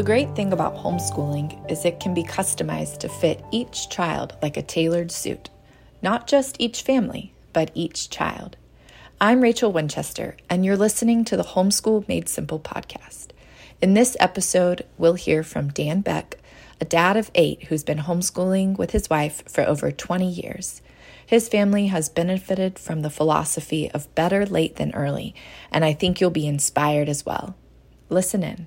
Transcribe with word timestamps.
The 0.00 0.06
great 0.06 0.34
thing 0.34 0.54
about 0.54 0.78
homeschooling 0.78 1.70
is 1.70 1.84
it 1.84 2.00
can 2.00 2.14
be 2.14 2.24
customized 2.24 3.00
to 3.00 3.08
fit 3.10 3.44
each 3.50 3.90
child 3.90 4.34
like 4.40 4.56
a 4.56 4.62
tailored 4.62 5.12
suit. 5.12 5.50
Not 6.00 6.26
just 6.26 6.56
each 6.58 6.80
family, 6.80 7.34
but 7.52 7.70
each 7.74 8.08
child. 8.08 8.56
I'm 9.20 9.42
Rachel 9.42 9.70
Winchester, 9.70 10.38
and 10.48 10.64
you're 10.64 10.78
listening 10.78 11.26
to 11.26 11.36
the 11.36 11.42
Homeschool 11.42 12.08
Made 12.08 12.30
Simple 12.30 12.58
podcast. 12.58 13.32
In 13.82 13.92
this 13.92 14.16
episode, 14.18 14.86
we'll 14.96 15.16
hear 15.16 15.42
from 15.42 15.68
Dan 15.68 16.00
Beck, 16.00 16.38
a 16.80 16.86
dad 16.86 17.18
of 17.18 17.30
eight 17.34 17.64
who's 17.64 17.84
been 17.84 17.98
homeschooling 17.98 18.78
with 18.78 18.92
his 18.92 19.10
wife 19.10 19.42
for 19.46 19.64
over 19.64 19.92
20 19.92 20.26
years. 20.26 20.80
His 21.26 21.46
family 21.46 21.88
has 21.88 22.08
benefited 22.08 22.78
from 22.78 23.02
the 23.02 23.10
philosophy 23.10 23.90
of 23.90 24.14
better 24.14 24.46
late 24.46 24.76
than 24.76 24.94
early, 24.94 25.34
and 25.70 25.84
I 25.84 25.92
think 25.92 26.22
you'll 26.22 26.30
be 26.30 26.46
inspired 26.46 27.10
as 27.10 27.26
well. 27.26 27.54
Listen 28.08 28.42
in. 28.42 28.66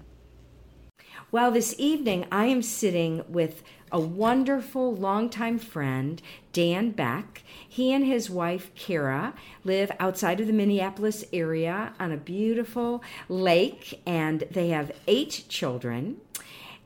Well, 1.33 1.49
this 1.49 1.73
evening 1.79 2.27
I 2.31 2.45
am 2.45 2.61
sitting 2.61 3.23
with 3.27 3.63
a 3.91 3.99
wonderful 3.99 4.95
longtime 4.95 5.57
friend, 5.57 6.21
Dan 6.51 6.91
Beck. 6.91 7.41
He 7.67 7.91
and 7.91 8.05
his 8.05 8.29
wife, 8.29 8.69
Kara, 8.75 9.33
live 9.63 9.91
outside 9.99 10.39
of 10.39 10.45
the 10.45 10.53
Minneapolis 10.53 11.25
area 11.33 11.93
on 11.99 12.11
a 12.11 12.17
beautiful 12.17 13.01
lake, 13.27 13.99
and 14.05 14.43
they 14.51 14.67
have 14.69 14.91
eight 15.07 15.45
children. 15.49 16.17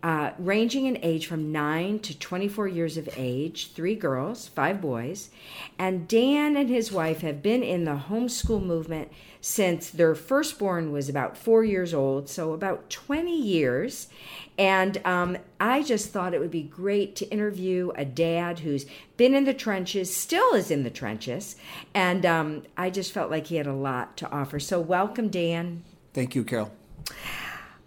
Uh, 0.07 0.31
ranging 0.39 0.85
in 0.85 0.97
age 1.03 1.27
from 1.27 1.51
9 1.51 1.99
to 1.99 2.17
24 2.17 2.65
years 2.69 2.95
of 2.95 3.09
age, 3.17 3.73
three 3.73 3.93
girls, 3.93 4.47
five 4.47 4.79
boys. 4.79 5.29
And 5.77 6.07
Dan 6.07 6.55
and 6.55 6.69
his 6.69 6.93
wife 6.93 7.19
have 7.19 7.43
been 7.43 7.61
in 7.61 7.83
the 7.83 8.03
homeschool 8.07 8.63
movement 8.63 9.11
since 9.41 9.89
their 9.89 10.15
firstborn 10.15 10.93
was 10.93 11.09
about 11.09 11.35
four 11.35 11.65
years 11.65 11.93
old, 11.93 12.29
so 12.29 12.53
about 12.53 12.89
20 12.89 13.37
years. 13.37 14.07
And 14.57 15.05
um, 15.05 15.39
I 15.59 15.83
just 15.83 16.11
thought 16.11 16.33
it 16.33 16.39
would 16.39 16.51
be 16.51 16.63
great 16.63 17.17
to 17.17 17.29
interview 17.29 17.91
a 17.95 18.05
dad 18.05 18.59
who's 18.59 18.85
been 19.17 19.35
in 19.35 19.43
the 19.43 19.53
trenches, 19.53 20.15
still 20.15 20.53
is 20.53 20.71
in 20.71 20.83
the 20.83 20.89
trenches. 20.89 21.57
And 21.93 22.25
um, 22.25 22.63
I 22.77 22.91
just 22.91 23.11
felt 23.11 23.29
like 23.29 23.47
he 23.47 23.57
had 23.57 23.67
a 23.67 23.73
lot 23.73 24.15
to 24.17 24.31
offer. 24.31 24.57
So, 24.57 24.79
welcome, 24.79 25.27
Dan. 25.27 25.83
Thank 26.13 26.33
you, 26.33 26.45
Carol. 26.45 26.71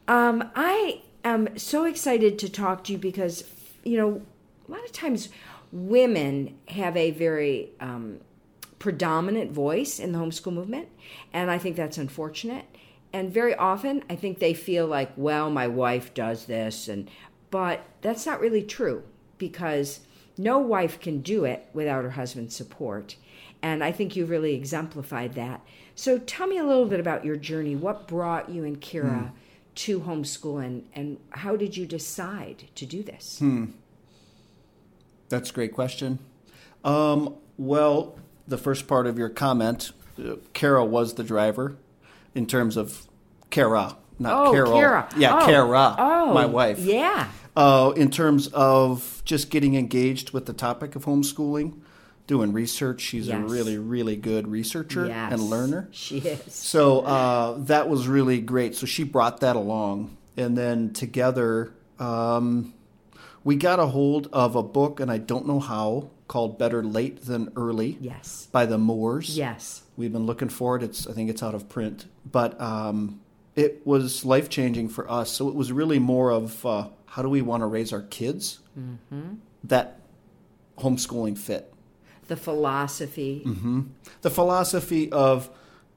Um, 0.06 0.50
I 0.54 1.00
am 1.24 1.56
so 1.58 1.84
excited 1.84 2.38
to 2.40 2.48
talk 2.48 2.84
to 2.84 2.92
you 2.92 2.98
because, 2.98 3.44
you 3.84 3.96
know, 3.96 4.22
a 4.68 4.70
lot 4.70 4.84
of 4.84 4.92
times 4.92 5.28
women 5.72 6.58
have 6.68 6.96
a 6.96 7.10
very 7.10 7.70
um, 7.80 8.20
predominant 8.78 9.52
voice 9.52 9.98
in 9.98 10.12
the 10.12 10.18
homeschool 10.18 10.52
movement, 10.52 10.88
and 11.32 11.50
I 11.50 11.58
think 11.58 11.76
that's 11.76 11.98
unfortunate. 11.98 12.64
And 13.12 13.32
very 13.32 13.54
often, 13.54 14.04
I 14.08 14.14
think 14.16 14.38
they 14.38 14.54
feel 14.54 14.86
like, 14.86 15.12
well, 15.16 15.50
my 15.50 15.66
wife 15.66 16.14
does 16.14 16.46
this, 16.46 16.88
and 16.88 17.10
but 17.50 17.84
that's 18.00 18.26
not 18.26 18.40
really 18.40 18.62
true 18.62 19.02
because 19.36 20.00
no 20.38 20.58
wife 20.58 21.00
can 21.00 21.20
do 21.20 21.44
it 21.44 21.68
without 21.72 22.04
her 22.04 22.10
husband's 22.10 22.54
support. 22.54 23.16
And 23.62 23.82
I 23.82 23.92
think 23.92 24.14
you 24.14 24.24
really 24.24 24.54
exemplified 24.54 25.34
that. 25.34 25.60
So 25.94 26.18
tell 26.18 26.46
me 26.46 26.56
a 26.56 26.64
little 26.64 26.86
bit 26.86 27.00
about 27.00 27.24
your 27.24 27.36
journey. 27.36 27.76
What 27.76 28.08
brought 28.08 28.48
you 28.48 28.64
and 28.64 28.80
Kara 28.80 29.32
mm 29.32 29.32
to 29.80 30.00
homeschool 30.00 30.62
and, 30.62 30.84
and 30.94 31.18
how 31.30 31.56
did 31.56 31.74
you 31.74 31.86
decide 31.86 32.64
to 32.74 32.84
do 32.84 33.02
this? 33.02 33.38
Hmm. 33.38 33.66
That's 35.30 35.50
a 35.50 35.52
great 35.54 35.72
question. 35.72 36.18
Um, 36.84 37.36
well, 37.56 38.18
the 38.46 38.58
first 38.58 38.86
part 38.86 39.06
of 39.06 39.16
your 39.16 39.30
comment, 39.30 39.92
uh, 40.18 40.34
Kara 40.52 40.84
was 40.84 41.14
the 41.14 41.24
driver 41.24 41.76
in 42.34 42.46
terms 42.46 42.76
of 42.76 43.06
Kara, 43.48 43.96
not 44.18 44.48
oh, 44.48 44.52
Carol. 44.52 44.72
Kara. 44.72 45.08
Yeah, 45.16 45.38
oh. 45.40 45.46
Kara, 45.46 45.94
oh, 45.98 46.34
my 46.34 46.44
wife. 46.44 46.78
Yeah. 46.80 47.28
Uh, 47.56 47.92
in 47.96 48.10
terms 48.10 48.48
of 48.48 49.22
just 49.24 49.50
getting 49.50 49.76
engaged 49.76 50.32
with 50.32 50.44
the 50.44 50.52
topic 50.52 50.94
of 50.94 51.06
homeschooling, 51.06 51.80
doing 52.30 52.52
research. 52.52 53.00
She's 53.00 53.26
yes. 53.26 53.38
a 53.38 53.40
really, 53.40 53.76
really 53.76 54.14
good 54.14 54.46
researcher 54.46 55.08
yes, 55.08 55.32
and 55.32 55.42
learner. 55.42 55.88
She 55.90 56.18
is. 56.18 56.54
So 56.54 57.00
uh, 57.00 57.56
that 57.64 57.88
was 57.88 58.06
really 58.06 58.40
great. 58.40 58.76
So 58.76 58.86
she 58.86 59.02
brought 59.02 59.40
that 59.40 59.56
along. 59.56 60.16
And 60.36 60.56
then 60.56 60.92
together, 60.92 61.72
um, 61.98 62.72
we 63.42 63.56
got 63.56 63.80
a 63.80 63.86
hold 63.86 64.28
of 64.32 64.54
a 64.54 64.62
book, 64.62 65.00
and 65.00 65.10
I 65.10 65.18
don't 65.18 65.48
know 65.48 65.58
how, 65.58 66.10
called 66.28 66.56
Better 66.56 66.84
Late 66.84 67.24
Than 67.24 67.50
Early. 67.56 67.98
Yes. 68.00 68.46
By 68.52 68.64
the 68.64 68.78
Moores. 68.78 69.36
Yes. 69.36 69.82
We've 69.96 70.12
been 70.12 70.26
looking 70.26 70.50
for 70.50 70.76
it. 70.76 70.84
It's 70.84 71.08
I 71.08 71.12
think 71.12 71.30
it's 71.30 71.42
out 71.42 71.56
of 71.56 71.68
print. 71.68 72.06
But 72.30 72.60
um, 72.60 73.20
it 73.56 73.84
was 73.84 74.24
life 74.24 74.48
changing 74.48 74.90
for 74.90 75.10
us. 75.10 75.32
So 75.32 75.48
it 75.48 75.56
was 75.56 75.72
really 75.72 75.98
more 75.98 76.30
of 76.30 76.64
uh, 76.64 76.90
how 77.06 77.22
do 77.22 77.28
we 77.28 77.42
want 77.42 77.62
to 77.62 77.66
raise 77.66 77.92
our 77.92 78.02
kids 78.02 78.60
mm-hmm. 78.78 79.34
that 79.64 79.98
homeschooling 80.78 81.36
fit 81.36 81.74
the 82.30 82.36
philosophy. 82.36 83.42
Mm-hmm. 83.44 83.80
The 84.22 84.30
philosophy 84.30 85.10
of 85.10 85.50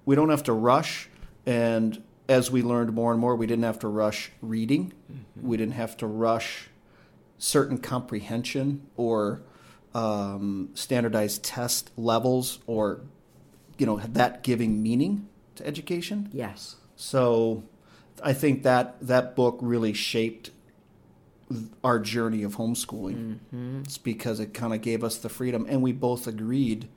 we 0.04 0.16
don't 0.16 0.30
have 0.30 0.44
to 0.44 0.54
rush, 0.54 1.08
and 1.46 2.02
as 2.28 2.50
we 2.50 2.64
learned 2.64 2.92
more 2.92 3.12
and 3.12 3.22
more, 3.22 3.36
we 3.36 3.46
didn't 3.46 3.66
have 3.66 3.80
to 3.80 3.88
rush 3.88 4.32
reading, 4.42 4.94
mm-hmm. 5.12 5.48
we 5.48 5.58
didn't 5.58 5.76
have 5.76 5.96
to 5.98 6.08
rush 6.08 6.70
certain 7.38 7.78
comprehension 7.78 8.82
or 8.98 9.44
um, 9.94 10.70
standardized 10.74 11.44
test 11.44 11.92
levels, 11.98 12.60
or 12.66 13.02
you 13.78 13.86
know 13.86 13.98
that 13.98 14.42
giving 14.42 14.82
meaning 14.82 15.30
to 15.56 15.68
education. 15.68 16.30
Yes. 16.34 16.78
So, 16.96 17.64
I 18.24 18.34
think 18.34 18.64
that 18.64 18.96
that 19.02 19.36
book 19.36 19.60
really 19.62 19.94
shaped 19.94 20.50
our 21.84 22.00
journey 22.00 22.44
of 22.44 22.56
homeschooling. 22.56 23.40
Mm-hmm. 23.54 23.82
It's 23.86 23.98
because 23.98 24.40
it 24.40 24.54
kind 24.54 24.74
of 24.74 24.82
gave 24.82 25.04
us 25.04 25.18
the 25.18 25.30
freedom, 25.30 25.66
and 25.70 25.82
we 25.82 25.92
both 25.92 26.28
agreed 26.28 26.88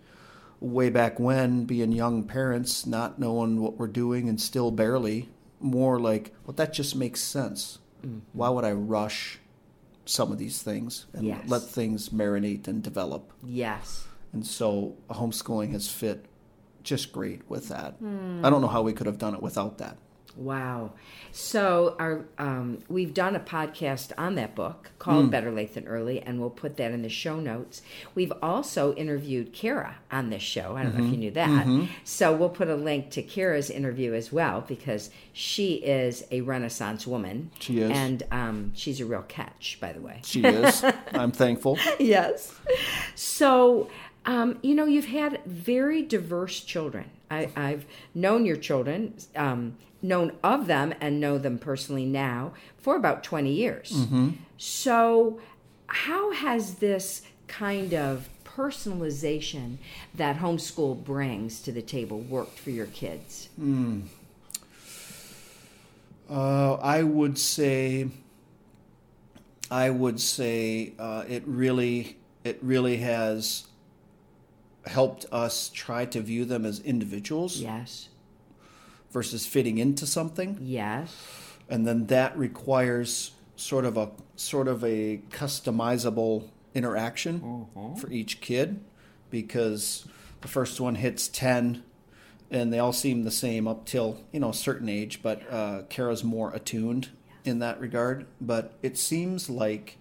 way 0.60 0.88
back 0.90 1.20
when, 1.20 1.64
being 1.64 1.92
young 1.92 2.24
parents, 2.24 2.86
not 2.86 3.18
knowing 3.18 3.60
what 3.60 3.76
we're 3.76 3.86
doing 3.86 4.28
and 4.28 4.40
still 4.40 4.70
barely, 4.70 5.28
more 5.60 5.98
like, 5.98 6.32
well, 6.44 6.54
that 6.54 6.72
just 6.72 6.96
makes 6.96 7.20
sense. 7.20 7.78
Mm-hmm. 8.04 8.20
Why 8.32 8.48
would 8.48 8.64
I 8.64 8.72
rush 8.72 9.38
some 10.04 10.30
of 10.30 10.38
these 10.38 10.62
things 10.62 11.06
and 11.12 11.26
yes. 11.26 11.42
let 11.46 11.62
things 11.62 12.10
marinate 12.10 12.68
and 12.68 12.82
develop? 12.82 13.32
Yes. 13.42 14.06
And 14.32 14.46
so 14.46 14.96
homeschooling 15.10 15.72
has 15.72 15.90
fit 15.90 16.26
just 16.82 17.12
great 17.12 17.42
with 17.48 17.68
that. 17.68 18.00
Mm. 18.00 18.44
I 18.44 18.50
don't 18.50 18.60
know 18.60 18.68
how 18.68 18.82
we 18.82 18.92
could 18.92 19.06
have 19.06 19.18
done 19.18 19.34
it 19.34 19.42
without 19.42 19.78
that. 19.78 19.98
Wow. 20.36 20.92
So 21.32 21.97
our 21.98 22.24
um, 22.38 22.78
we've 22.88 23.14
done 23.14 23.36
a 23.36 23.41
podcast 23.41 24.12
on 24.19 24.34
that 24.34 24.54
book 24.54 24.91
called 24.98 25.26
mm. 25.26 25.30
Better 25.30 25.50
Late 25.50 25.74
Than 25.74 25.86
Early, 25.86 26.20
and 26.20 26.41
we'll 26.41 26.50
put 26.50 26.76
that 26.76 26.92
in 26.92 27.02
the 27.02 27.08
show 27.08 27.41
notes. 27.41 27.82
We've 28.14 28.32
also 28.42 28.94
interviewed 28.94 29.52
Kara 29.52 29.96
on 30.10 30.30
this 30.30 30.42
show. 30.42 30.76
I 30.76 30.82
don't 30.82 30.92
mm-hmm. 30.92 31.00
know 31.00 31.06
if 31.06 31.12
you 31.12 31.19
knew 31.19 31.30
that. 31.32 31.48
Mm-hmm. 31.48 31.84
So 32.04 32.34
we'll 32.34 32.50
put 32.50 32.69
a 32.69 32.76
link 32.76 33.10
to 33.12 33.22
Kara's 33.22 33.70
interview 33.70 34.14
as 34.14 34.30
well 34.30 34.62
because 34.66 35.10
she 35.32 35.75
is 35.75 36.25
a 36.30 36.42
Renaissance 36.42 37.06
woman. 37.06 37.50
She 37.58 37.80
is, 37.80 37.91
and 37.91 38.22
um, 38.30 38.72
she's 38.75 39.00
a 39.00 39.06
real 39.06 39.22
catch, 39.22 39.78
by 39.80 39.92
the 39.92 40.00
way. 40.00 40.20
She 40.25 40.42
is. 40.42 40.84
I'm 41.12 41.32
thankful. 41.32 41.78
Yes. 41.98 42.54
So. 43.14 43.88
Um, 44.26 44.59
you 44.62 44.75
know, 44.75 44.84
you've 44.84 45.06
had 45.06 45.41
very 45.44 46.03
diverse 46.03 46.60
children. 46.60 47.10
I, 47.31 47.50
have 47.56 47.87
known 48.14 48.44
your 48.44 48.56
children. 48.56 49.14
Um, 49.34 49.76
known 50.03 50.32
of 50.42 50.66
them 50.66 50.94
and 51.00 51.20
know 51.20 51.38
them 51.38 51.59
personally 51.59 52.04
now 52.04 52.53
for 52.78 52.97
about 52.97 53.25
20 53.25 53.50
years. 53.53 53.92
Mm-hmm. 53.92 54.31
So, 54.59 55.41
how 55.88 56.32
has 56.32 56.76
this 56.76 57.22
kind 57.48 57.94
of 57.94 58.28
personalization 58.44 59.76
that 60.14 60.38
homeschool 60.38 61.04
brings 61.04 61.61
to 61.62 61.73
the 61.73 61.82
table 61.82 62.20
worked 62.20 62.58
for 62.58 62.70
your 62.70 62.87
kids? 62.87 63.49
Mm. 63.61 64.02
Uh, 66.28 66.75
I 66.75 67.02
would 67.02 67.38
say, 67.38 68.08
I 69.70 69.90
would 69.90 70.20
say 70.20 70.93
uh, 70.99 71.25
it 71.28 71.43
really, 71.46 72.17
it 72.43 72.58
really 72.62 72.96
has 72.99 73.67
helped 74.87 75.27
us 75.33 75.71
try 75.71 76.05
to 76.06 76.21
view 76.21 76.44
them 76.44 76.65
as 76.65 76.81
individuals. 76.81 77.59
Yes 77.59 78.09
versus 79.17 79.47
fitting 79.47 79.79
into 79.79 80.06
something. 80.06 80.59
Yes. 80.61 81.17
And 81.71 81.87
then 81.87 82.06
that 82.09 82.37
requires 82.37 83.31
sort 83.56 83.87
of 83.87 83.97
a 83.97 84.11
sort 84.37 84.69
of 84.69 84.85
a 84.85 85.23
customizable 85.31 86.50
interaction 86.75 87.41
mm-hmm. 87.41 87.94
for 87.99 88.11
each 88.11 88.43
kid 88.43 88.85
because 89.31 90.06
the 90.43 90.49
first 90.49 90.79
one 90.79 90.97
hits 90.97 91.29
10 91.29 91.83
and 92.50 92.71
they 92.71 92.79
all 92.79 92.93
seem 92.93 93.23
the 93.23 93.31
same 93.31 93.67
up 93.67 93.87
till 93.87 94.23
you 94.31 94.38
know 94.38 94.50
a 94.50 94.55
certain 94.55 94.91
age 94.91 95.21
but 95.23 95.41
uh, 95.50 95.81
kara's 95.88 96.23
more 96.23 96.53
attuned 96.53 97.09
in 97.47 97.61
that 97.61 97.81
regard 97.81 98.27
but 98.38 98.75
it 98.83 98.99
seems 98.99 99.49
like 99.49 99.97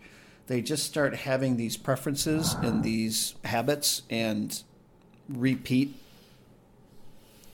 they 0.47 0.61
just 0.61 0.83
start 0.83 1.15
having 1.15 1.55
these 1.55 1.77
preferences 1.77 2.53
and 2.55 2.83
these 2.91 3.35
habits 3.45 4.01
and 4.09 4.63
repeat 5.29 5.95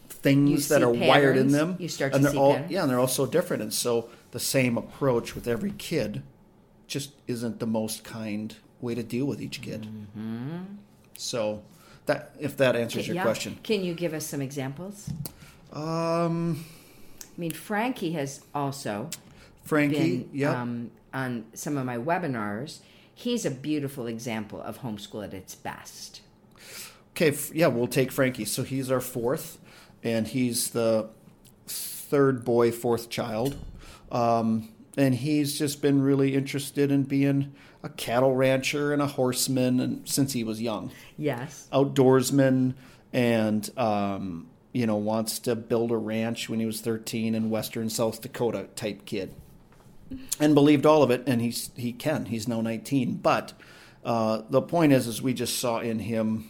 things 0.10 0.68
that 0.68 0.84
are 0.84 0.92
patterns. 0.94 1.08
wired 1.08 1.38
in 1.38 1.48
them. 1.52 1.76
You 1.80 1.88
start 1.88 2.14
and 2.14 2.22
to 2.22 2.24
they're 2.24 2.32
see 2.34 2.38
all 2.38 2.54
patterns. 2.54 2.72
yeah, 2.72 2.82
and 2.82 2.90
they're 2.92 3.00
all 3.00 3.08
so 3.08 3.26
different. 3.26 3.64
And 3.64 3.74
so 3.74 4.10
the 4.32 4.40
same 4.40 4.78
approach 4.78 5.36
with 5.36 5.48
every 5.48 5.72
kid 5.78 6.22
just 6.88 7.12
isn't 7.28 7.60
the 7.60 7.66
most 7.68 8.04
kind 8.04 8.56
way 8.82 8.96
to 8.96 9.04
deal 9.04 9.26
with 9.26 9.42
each 9.42 9.62
kid. 9.62 9.88
So 11.18 11.62
that 12.06 12.36
if 12.40 12.58
that 12.58 12.76
answers 12.76 13.08
your 13.08 13.16
Yeah. 13.16 13.24
question. 13.24 13.58
Can 13.64 13.84
you 13.84 13.94
give 13.94 14.14
us 14.14 14.26
some 14.26 14.42
examples? 14.42 15.10
Um, 15.72 16.66
I 17.24 17.40
mean, 17.40 17.52
Frankie 17.52 18.12
has 18.14 18.42
also 18.54 19.10
Frankie, 19.64 20.18
been 20.18 20.30
yeah. 20.34 20.62
um, 20.62 20.92
on 21.14 21.46
some 21.54 21.78
of 21.78 21.86
my 21.86 21.98
webinars. 21.98 22.80
He's 23.14 23.46
a 23.46 23.52
beautiful 23.52 24.08
example 24.08 24.62
of 24.62 24.80
homeschool 24.82 25.24
at 25.24 25.34
its 25.34 25.54
best. 25.56 26.22
Okay, 27.12 27.38
yeah, 27.54 27.68
we'll 27.68 27.88
take 27.88 28.12
Frankie. 28.12 28.46
So 28.46 28.64
he's 28.64 28.90
our 28.90 29.02
fourth, 29.02 29.60
and 30.04 30.28
he's 30.28 30.70
the 30.70 31.10
third 31.68 32.44
boy, 32.44 32.72
fourth 32.72 33.10
child. 33.10 33.56
Um, 34.12 34.70
and 34.98 35.16
he's 35.16 35.58
just 35.58 35.82
been 35.82 36.02
really 36.02 36.36
interested 36.36 36.92
in 36.92 37.04
being 37.04 37.54
a 37.84 37.90
cattle 37.90 38.36
rancher 38.36 38.94
and 38.94 39.02
a 39.02 39.08
horseman 39.08 39.80
and 39.80 40.08
since 40.08 40.34
he 40.34 40.44
was 40.44 40.62
young. 40.62 40.92
Yes. 41.18 41.68
Outdoorsman 41.72 42.76
and 43.14 43.70
um, 43.78 44.48
you 44.74 44.86
know, 44.86 44.98
wants 44.98 45.40
to 45.40 45.56
build 45.56 45.92
a 45.92 45.98
ranch 45.98 46.50
when 46.50 46.60
he 46.60 46.66
was 46.66 46.82
13 46.82 47.36
in 47.36 47.50
western 47.50 47.90
South 47.90 48.22
Dakota 48.22 48.68
type 48.76 49.06
kid. 49.06 49.34
And 50.40 50.54
believed 50.54 50.86
all 50.86 51.04
of 51.04 51.12
it 51.12 51.24
and 51.26 51.42
he's 51.42 51.72
he 51.76 51.94
can. 51.94 52.26
He's 52.26 52.48
now 52.48 52.62
19, 52.62 53.16
but 53.16 53.54
uh, 54.04 54.42
the 54.50 54.62
point 54.62 54.92
is 54.92 55.08
is 55.08 55.22
we 55.22 55.34
just 55.34 55.58
saw 55.60 55.80
in 55.80 56.00
him 56.00 56.50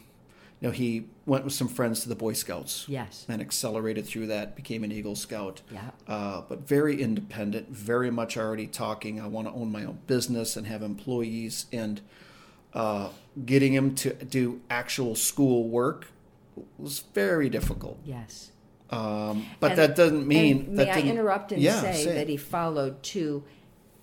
you 0.62 0.68
know, 0.68 0.72
he 0.72 1.08
went 1.26 1.44
with 1.44 1.54
some 1.54 1.68
friends 1.68 2.02
to 2.02 2.10
the 2.10 2.16
Boy 2.16 2.34
Scouts. 2.34 2.86
Yes. 2.88 3.26
And 3.28 3.42
accelerated 3.42 4.06
through 4.06 4.28
that, 4.28 4.56
became 4.56 4.84
an 4.84 4.92
Eagle 4.92 5.16
Scout. 5.16 5.62
Yeah. 5.72 5.82
Uh, 6.08 6.42
but 6.48 6.68
very 6.68 7.02
independent, 7.02 7.70
very 7.70 8.12
much 8.12 8.38
already 8.38 8.68
talking. 8.68 9.20
I 9.20 9.26
want 9.28 9.48
to 9.48 9.54
own 9.54 9.72
my 9.72 9.84
own 9.84 10.00
business 10.06 10.56
and 10.56 10.68
have 10.68 10.84
employees. 10.84 11.66
And 11.74 12.00
uh, 12.76 13.10
getting 13.44 13.74
him 13.74 13.96
to 13.96 14.14
do 14.14 14.62
actual 14.70 15.16
school 15.16 15.68
work 15.68 16.08
was 16.78 17.00
very 17.14 17.50
difficult. 17.50 17.98
Yes. 18.06 18.52
Um, 18.92 19.48
but 19.60 19.72
And- 19.72 19.80
that 19.80 19.96
doesn't 19.96 20.28
mean 20.28 20.76
that 20.76 20.88
may 20.88 20.92
I 20.92 21.00
interrupt 21.02 21.54
and 21.54 21.62
Yeah, 21.62 21.82
say, 21.82 22.04
it. 22.04 22.14
that 22.14 22.30
he 22.30 22.38
followed 22.38 23.02
two 23.02 23.44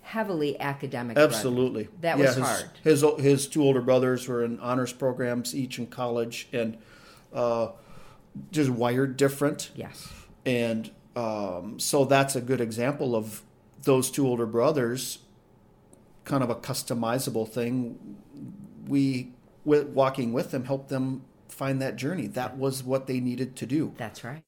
heavily 0.09 0.59
academic. 0.59 1.17
Absolutely. 1.17 1.87
That 2.01 2.17
Yeah, 2.17 2.25
was 2.25 2.35
his, 2.35 2.45
hard. 2.45 2.69
His 2.83 3.05
his 3.19 3.47
two 3.47 3.61
older 3.61 3.81
brothers 3.81 4.27
were 4.27 4.43
in 4.43 4.59
honors 4.59 4.91
programs, 4.91 5.55
each 5.55 5.77
in 5.77 5.85
college, 5.87 6.47
and 6.51 6.77
uh, 7.31 7.69
just 8.51 8.71
wired 8.71 9.17
different. 9.17 9.69
Yes. 9.75 10.11
And 10.45 10.89
um, 11.15 11.79
so 11.79 12.05
that's 12.05 12.35
a 12.35 12.41
good 12.41 12.59
example 12.59 13.15
of 13.15 13.43
those 13.83 14.09
two 14.09 14.27
older 14.27 14.47
brothers, 14.47 15.19
kind 16.25 16.43
of 16.43 16.49
a 16.49 16.55
customizable 16.55 17.47
thing. 17.47 18.17
We, 18.87 19.33
with, 19.63 19.89
walking 19.89 20.33
with 20.33 20.49
them, 20.49 20.65
helped 20.65 20.89
them 20.89 21.21
find 21.49 21.79
that 21.83 21.97
journey. 21.97 22.25
That 22.25 22.57
was 22.57 22.83
what 22.83 23.05
they 23.05 23.19
needed 23.19 23.55
to 23.57 23.67
do. 23.67 23.93
That's 23.97 24.23
right. 24.23 24.43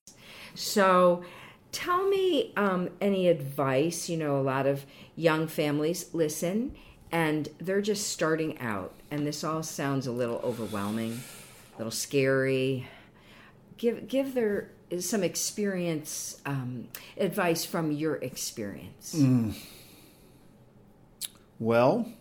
So, 0.56 1.24
tell 1.72 2.08
me 2.10 2.52
um, 2.58 2.90
any 3.00 3.28
advice. 3.28 4.10
You 4.10 4.18
know, 4.18 4.40
a 4.40 4.42
lot 4.42 4.66
of 4.66 4.86
young 5.16 5.48
families 5.48 6.14
listen 6.14 6.76
and 7.12 7.50
they're 7.60 7.82
just 7.82 8.08
starting 8.08 8.58
out, 8.60 8.94
and 9.10 9.28
this 9.28 9.44
all 9.44 9.64
sounds 9.64 10.08
a 10.08 10.12
little 10.12 10.40
overwhelming, 10.44 11.22
a 11.76 11.78
little 11.78 11.92
scary. 11.92 12.88
Give 13.78 14.08
give 14.08 14.34
their 14.34 14.70
some 15.00 15.24
experience 15.24 16.40
um, 16.46 16.88
advice 17.18 17.66
from 17.66 17.92
your 17.92 18.16
experience. 18.16 19.22
Well, 21.60 22.12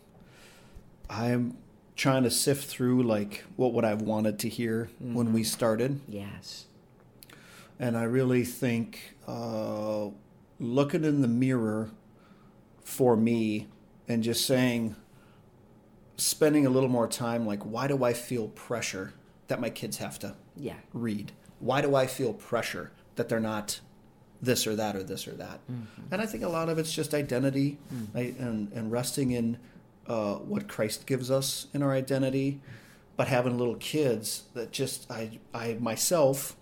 I'm 1.08 1.56
trying 1.96 2.24
to 2.24 2.30
sift 2.30 2.68
through 2.68 3.02
like 3.02 3.44
what 3.56 3.72
would 3.72 3.84
I 3.84 3.94
wanted 3.94 4.38
to 4.40 4.48
hear 4.48 4.90
when 4.98 5.32
we 5.32 5.44
started. 5.44 6.00
Yes. 6.08 6.66
And 7.78 7.96
I 7.96 8.02
really 8.02 8.44
think 8.44 9.16
uh, 9.26 10.08
looking 10.58 11.04
in 11.04 11.22
the 11.22 11.28
mirror 11.28 11.90
for 12.90 13.16
me 13.16 13.68
and 14.08 14.22
just 14.22 14.44
saying, 14.44 14.96
spending 16.16 16.66
a 16.66 16.70
little 16.70 16.88
more 16.88 17.06
time, 17.06 17.46
like, 17.46 17.62
why 17.62 17.86
do 17.86 18.02
I 18.02 18.12
feel 18.12 18.48
pressure 18.48 19.14
that 19.46 19.60
my 19.60 19.70
kids 19.70 19.98
have 19.98 20.18
to 20.18 20.34
Yeah. 20.56 20.74
read? 20.92 21.32
Why 21.60 21.80
do 21.80 21.94
I 21.94 22.06
feel 22.06 22.32
pressure 22.34 22.90
that 23.14 23.28
they're 23.28 23.40
not 23.40 23.80
this 24.42 24.66
or 24.66 24.74
that 24.74 24.96
or 24.96 25.02
this 25.02 25.28
or 25.28 25.32
that? 25.32 25.60
Mm-hmm. 25.70 26.02
And 26.10 26.20
I 26.20 26.26
think 26.26 26.42
a 26.42 26.48
lot 26.48 26.68
of 26.68 26.78
it's 26.78 26.92
just 26.92 27.14
identity 27.14 27.78
mm. 27.94 28.08
I, 28.14 28.34
and, 28.38 28.72
and 28.72 28.90
resting 28.90 29.30
in 29.30 29.58
uh, 30.06 30.34
what 30.36 30.66
Christ 30.66 31.06
gives 31.06 31.30
us 31.30 31.68
in 31.72 31.82
our 31.82 31.92
identity. 31.92 32.60
But 33.16 33.28
having 33.28 33.56
little 33.56 33.76
kids 33.76 34.44
that 34.54 34.72
just, 34.72 35.10
I, 35.10 35.38
I 35.54 35.74
myself, 35.74 36.56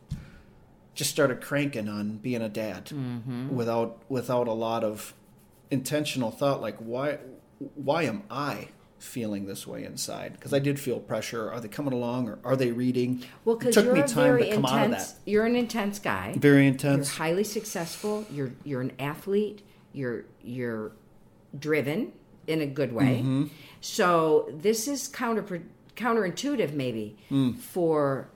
just 0.95 1.11
started 1.11 1.41
cranking 1.41 1.89
on 1.89 2.17
being 2.19 2.43
a 2.43 2.49
dad 2.49 2.87
mm-hmm. 2.87 3.55
without 3.55 4.03
without 4.09 4.49
a 4.49 4.53
lot 4.53 4.83
of 4.83 5.15
intentional 5.71 6.31
thought 6.31 6.61
like 6.61 6.77
why 6.79 7.19
why 7.75 8.05
am 8.05 8.23
I 8.31 8.69
feeling 8.99 9.47
this 9.47 9.67
way 9.67 9.85
inside 9.85 10.33
because 10.33 10.53
I 10.53 10.59
did 10.59 10.79
feel 10.81 10.99
pressure 10.99 11.51
are 11.51 11.61
they 11.61 11.69
coming 11.69 11.93
along 11.93 12.29
or 12.29 12.39
are 12.45 12.57
they 12.57 12.73
reading 12.73 13.23
Well, 13.45 13.57
it 13.57 13.61
because 13.61 13.75
took 13.75 13.85
you're 13.85 13.95
me 13.95 14.01
a 14.01 14.09
time 14.09 14.25
very 14.25 14.45
to 14.47 14.55
come 14.57 14.65
out 14.67 14.79
of 14.79 14.85
intense. 14.87 15.13
that 15.13 15.31
You're 15.31 15.47
an 15.47 15.55
intense 15.57 15.99
guy. 15.99 16.35
very 16.37 16.63
You're 16.65 16.73
intense 16.73 17.17
highly 17.17 17.45
successful. 17.45 18.27
You're 18.31 18.51
you're 18.65 18.81
an 18.81 18.93
athlete. 18.99 19.63
You're 19.93 20.25
you're 20.43 20.93
driven 21.59 22.13
in 22.47 22.61
a 22.61 22.67
good 22.67 22.93
way. 22.93 23.19
Mm-hmm. 23.21 23.45
So 23.81 24.49
this 24.53 24.89
is 24.89 25.07
counter 25.09 25.63
counterintuitive 25.97 26.73
maybe 26.75 27.17
for 27.61 28.31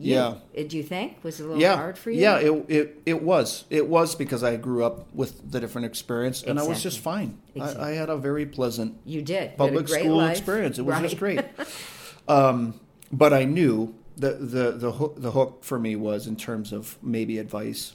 you. 0.00 0.14
Yeah. 0.14 0.34
Do 0.68 0.76
you 0.76 0.82
think 0.82 1.22
was 1.22 1.40
a 1.40 1.44
little 1.44 1.60
yeah 1.60 1.76
hard 1.76 1.96
for 1.98 2.10
you? 2.10 2.20
yeah 2.20 2.38
it, 2.38 2.64
it 2.68 3.02
it 3.06 3.22
was 3.22 3.64
it 3.70 3.86
was 3.86 4.14
because 4.14 4.42
I 4.42 4.56
grew 4.56 4.82
up 4.84 5.12
with 5.14 5.50
the 5.52 5.60
different 5.60 5.86
experience 5.86 6.42
and 6.42 6.58
I 6.58 6.62
was 6.62 6.82
just 6.82 6.98
fine 7.00 7.38
Exactly. 7.54 7.84
I, 7.84 7.88
I 7.88 7.92
had 7.92 8.08
a 8.10 8.16
very 8.16 8.46
pleasant 8.46 8.96
you 9.04 9.22
did. 9.22 9.50
You 9.52 9.56
public 9.56 9.86
great 9.86 10.04
school 10.04 10.16
life. 10.16 10.36
experience. 10.38 10.78
It 10.78 10.82
was 10.82 10.94
Right. 10.94 11.02
just 11.02 11.18
great. 11.18 11.40
um, 12.28 12.80
but 13.12 13.32
I 13.32 13.44
knew 13.44 13.94
the 14.16 14.32
the 14.34 14.72
the 14.72 14.92
hook, 14.92 15.14
the 15.16 15.30
hook 15.32 15.64
for 15.64 15.78
me 15.78 15.96
was 15.96 16.26
in 16.26 16.36
terms 16.36 16.72
of 16.72 16.98
maybe 17.02 17.38
advice. 17.38 17.94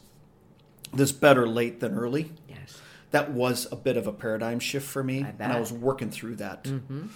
This 0.93 1.11
better 1.11 1.47
late 1.47 1.79
than 1.81 1.93
early. 1.97 2.31
yes. 2.47 2.79
That 3.11 3.31
was 3.31 3.67
a 3.71 3.75
bit 3.75 3.97
of 3.97 4.07
a 4.07 4.11
paradigm 4.13 4.59
shift 4.59 4.87
for 4.87 5.03
me, 5.03 5.23
I 5.23 5.33
and 5.39 5.51
I 5.53 5.59
was 5.59 5.71
working 5.71 6.09
through 6.11 6.35
that. 6.37 6.63
Mm-hmm. 6.65 7.07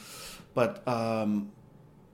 But 0.53 0.86
um, 0.88 1.51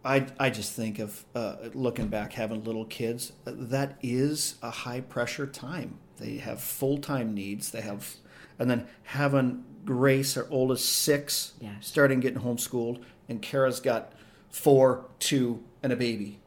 I 0.06 0.28
I 0.40 0.50
just 0.52 0.74
think 0.74 1.00
of 1.00 1.26
uh, 1.36 1.56
looking 1.74 2.08
back, 2.08 2.34
having 2.34 2.64
little 2.64 2.86
kids. 2.86 3.34
uh, 3.48 3.52
That 3.56 3.98
is 4.02 4.56
a 4.62 4.70
high 4.70 5.02
pressure 5.02 5.48
time. 5.48 5.98
They 6.18 6.38
have 6.38 6.62
full 6.62 7.00
time 7.00 7.34
needs. 7.34 7.72
They 7.72 7.82
have, 7.82 8.16
and 8.60 8.70
then 8.70 8.88
having 9.04 9.66
Grace, 9.84 10.38
our 10.38 10.48
oldest, 10.50 10.86
six, 10.86 11.54
starting 11.82 12.20
getting 12.20 12.40
homeschooled, 12.42 13.04
and 13.30 13.42
Kara's 13.42 13.80
got 13.80 14.14
four, 14.50 15.06
two, 15.20 15.64
and 15.84 15.92
a 15.94 15.96
baby. 15.96 16.40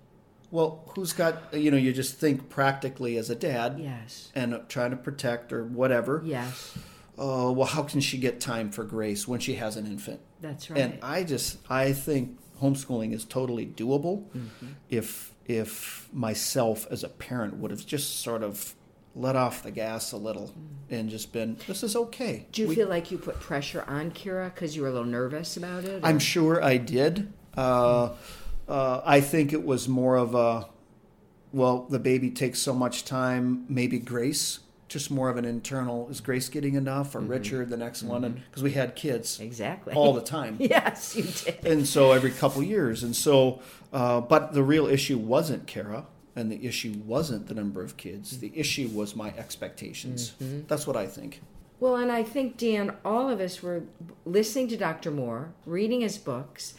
Well, 0.50 0.82
who's 0.94 1.12
got 1.12 1.52
you 1.52 1.70
know? 1.70 1.76
You 1.76 1.92
just 1.92 2.14
think 2.18 2.48
practically 2.48 3.16
as 3.18 3.28
a 3.28 3.34
dad, 3.34 3.78
Yes. 3.78 4.32
and 4.34 4.58
trying 4.68 4.92
to 4.92 4.96
protect 4.96 5.52
or 5.52 5.64
whatever. 5.64 6.22
Yes. 6.24 6.76
Oh 7.18 7.52
well, 7.52 7.66
how 7.66 7.82
can 7.82 8.00
she 8.00 8.16
get 8.18 8.40
time 8.40 8.70
for 8.70 8.84
Grace 8.84 9.26
when 9.28 9.40
she 9.40 9.54
has 9.56 9.76
an 9.76 9.86
infant? 9.86 10.20
That's 10.40 10.70
right. 10.70 10.80
And 10.80 10.98
I 11.02 11.24
just 11.24 11.58
I 11.68 11.92
think 11.92 12.38
homeschooling 12.60 13.12
is 13.12 13.24
totally 13.24 13.66
doable 13.66 14.24
Mm-hmm. 14.36 14.66
if 14.90 15.32
if 15.46 16.08
myself 16.12 16.86
as 16.90 17.02
a 17.04 17.08
parent 17.08 17.56
would 17.56 17.70
have 17.70 17.84
just 17.86 18.20
sort 18.20 18.42
of 18.42 18.74
let 19.16 19.34
off 19.34 19.62
the 19.62 19.70
gas 19.70 20.12
a 20.12 20.16
little 20.16 20.52
and 20.90 21.08
just 21.08 21.32
been 21.32 21.56
this 21.66 21.82
is 21.82 21.96
okay. 21.96 22.46
Do 22.52 22.62
you 22.62 22.68
We- 22.68 22.74
feel 22.74 22.88
like 22.88 23.10
you 23.10 23.18
put 23.18 23.40
pressure 23.40 23.82
on 23.88 24.10
Kara 24.10 24.50
because 24.54 24.76
you 24.76 24.82
were 24.82 24.88
a 24.88 24.92
little 24.92 25.06
nervous 25.08 25.56
about 25.56 25.84
it? 25.84 26.00
I'm 26.04 26.18
sure 26.18 26.62
I 26.62 26.76
did. 26.76 27.32
Uh, 27.56 28.10
uh, 28.68 29.00
I 29.04 29.20
think 29.20 29.52
it 29.52 29.64
was 29.64 29.88
more 29.88 30.16
of 30.16 30.34
a 30.34 30.68
well, 31.52 31.86
the 31.88 31.98
baby 31.98 32.30
takes 32.30 32.58
so 32.58 32.74
much 32.74 33.04
time. 33.06 33.64
Maybe 33.70 33.98
Grace, 33.98 34.60
just 34.88 35.10
more 35.10 35.28
of 35.28 35.36
an 35.36 35.44
internal. 35.44 36.08
Is 36.08 36.20
Grace 36.20 36.48
getting 36.48 36.74
enough, 36.74 37.14
or 37.14 37.20
mm-hmm. 37.20 37.30
Richard, 37.30 37.68
the 37.68 37.76
next 37.76 38.00
mm-hmm. 38.00 38.08
one? 38.08 38.24
And 38.24 38.42
because 38.46 38.62
we 38.62 38.72
had 38.72 38.96
kids 38.96 39.38
exactly 39.40 39.94
all 39.94 40.12
the 40.12 40.20
time. 40.38 40.56
yes, 40.58 41.16
you 41.16 41.24
did. 41.24 41.66
and 41.66 41.86
so 41.86 42.12
every 42.12 42.30
couple 42.30 42.62
years 42.62 43.02
and 43.02 43.14
so 43.14 43.60
uh, 43.92 44.20
but 44.20 44.52
the 44.52 44.62
real 44.62 44.86
issue 44.86 45.18
wasn't 45.18 45.66
kara 45.66 46.06
and 46.36 46.50
the 46.50 46.66
issue 46.66 46.94
wasn't 47.04 47.46
the 47.48 47.54
number 47.54 47.82
of 47.82 47.96
kids 47.96 48.38
the 48.38 48.52
issue 48.54 48.88
was 48.88 49.16
my 49.16 49.30
expectations 49.36 50.34
mm-hmm. 50.42 50.60
that's 50.68 50.86
what 50.86 50.96
i 50.96 51.06
think 51.06 51.40
Well, 51.80 51.94
and 51.94 52.10
I 52.10 52.24
think, 52.24 52.56
Dan, 52.56 52.96
all 53.04 53.30
of 53.30 53.38
us 53.40 53.62
were 53.62 53.82
listening 54.24 54.66
to 54.68 54.76
Dr. 54.76 55.12
Moore, 55.12 55.52
reading 55.64 56.00
his 56.00 56.18
books, 56.18 56.74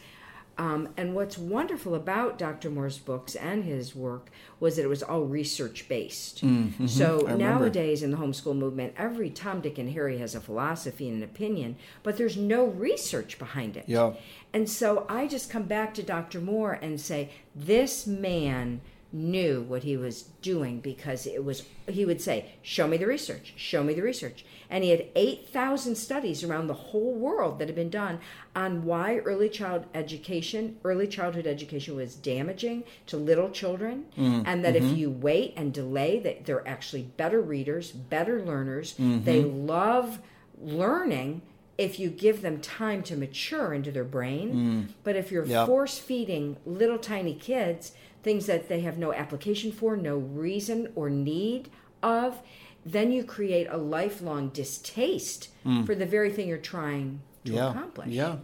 Um, 0.60 0.90
and 0.98 1.14
what's 1.14 1.38
wonderful 1.38 1.94
about 1.94 2.36
Dr. 2.38 2.68
Moore's 2.68 2.98
books 2.98 3.34
and 3.34 3.64
his 3.64 3.96
work 3.96 4.28
was 4.60 4.76
that 4.76 4.82
it 4.84 4.88
was 4.88 5.02
all 5.02 5.22
research 5.24 5.88
based. 5.88 6.40
So 6.40 6.46
Mm-hmm. 6.46 7.14
remember. 7.16 7.36
nowadays 7.38 8.02
in 8.02 8.10
the 8.10 8.18
homeschool 8.18 8.54
movement, 8.54 8.92
every 8.98 9.30
Tom, 9.30 9.62
Dick, 9.62 9.78
and 9.78 9.90
Harry 9.90 10.18
has 10.18 10.34
a 10.34 10.40
philosophy 10.40 11.08
and 11.08 11.16
an 11.16 11.22
opinion, 11.22 11.76
but 12.02 12.18
there's 12.18 12.36
no 12.36 12.66
research 12.66 13.38
behind 13.38 13.78
it. 13.78 13.84
Yeah. 13.86 14.12
And 14.52 14.68
so 14.68 15.06
I 15.08 15.26
just 15.28 15.48
come 15.48 15.62
back 15.62 15.94
to 15.94 16.02
Dr. 16.02 16.40
Moore 16.42 16.74
and 16.82 17.00
say, 17.00 17.30
this 17.54 18.06
man 18.06 18.82
knew 19.12 19.62
what 19.62 19.82
he 19.82 19.96
was 19.96 20.24
doing 20.42 20.78
because 20.80 21.26
it 21.26 21.42
was, 21.42 21.64
he 21.88 22.04
would 22.04 22.20
say, 22.20 22.50
show 22.60 22.86
me 22.86 22.98
the 22.98 23.06
research, 23.06 23.54
show 23.56 23.82
me 23.82 23.94
the 23.94 24.02
research. 24.02 24.44
And 24.70 24.84
he 24.84 24.90
had 24.90 25.06
8,000 25.16 25.96
studies 25.96 26.44
around 26.44 26.68
the 26.68 26.74
whole 26.74 27.12
world 27.12 27.58
that 27.58 27.68
had 27.68 27.74
been 27.74 27.90
done 27.90 28.20
on 28.54 28.84
why 28.84 29.18
early 29.18 29.48
child 29.48 29.86
education, 29.94 30.78
early 30.84 31.06
childhood 31.06 31.46
education 31.46 31.96
was 31.96 32.14
damaging 32.14 32.84
to 33.06 33.16
little 33.16 33.50
children. 33.50 34.06
Mm-hmm. 34.16 34.42
And 34.46 34.64
that 34.64 34.76
if 34.76 34.84
mm-hmm. 34.84 34.96
you 34.96 35.10
wait 35.10 35.54
and 35.56 35.72
delay, 35.72 36.20
that 36.20 36.46
they're 36.46 36.66
actually 36.66 37.02
better 37.02 37.40
readers, 37.40 37.90
better 37.90 38.40
learners. 38.42 38.92
Mm-hmm. 38.94 39.24
They 39.24 39.42
love 39.42 40.20
learning 40.62 41.42
if 41.76 41.98
you 41.98 42.10
give 42.10 42.42
them 42.42 42.60
time 42.60 43.02
to 43.02 43.16
mature 43.16 43.72
into 43.72 43.90
their 43.90 44.04
brain. 44.04 44.54
Mm. 44.54 44.92
But 45.02 45.16
if 45.16 45.32
you're 45.32 45.46
Yeah. 45.46 45.64
force 45.64 45.98
feeding 45.98 46.58
little 46.66 46.98
tiny 46.98 47.34
kids 47.34 47.92
things 48.22 48.46
that 48.46 48.68
they 48.68 48.80
have 48.80 48.98
no 48.98 49.12
application 49.12 49.72
for, 49.72 49.96
no 49.96 50.16
reason 50.16 50.92
or 50.94 51.08
need 51.08 51.70
of, 52.02 52.40
then 52.84 53.12
you 53.12 53.24
create 53.24 53.66
a 53.70 53.76
lifelong 53.76 54.48
distaste 54.48 55.48
for 55.84 55.94
the 55.94 56.06
very 56.06 56.30
thing 56.30 56.48
you're 56.48 56.58
trying 56.58 57.20
to 57.44 57.52
yeah. 57.52 57.70
accomplish. 57.70 58.08
Yeah. 58.08 58.36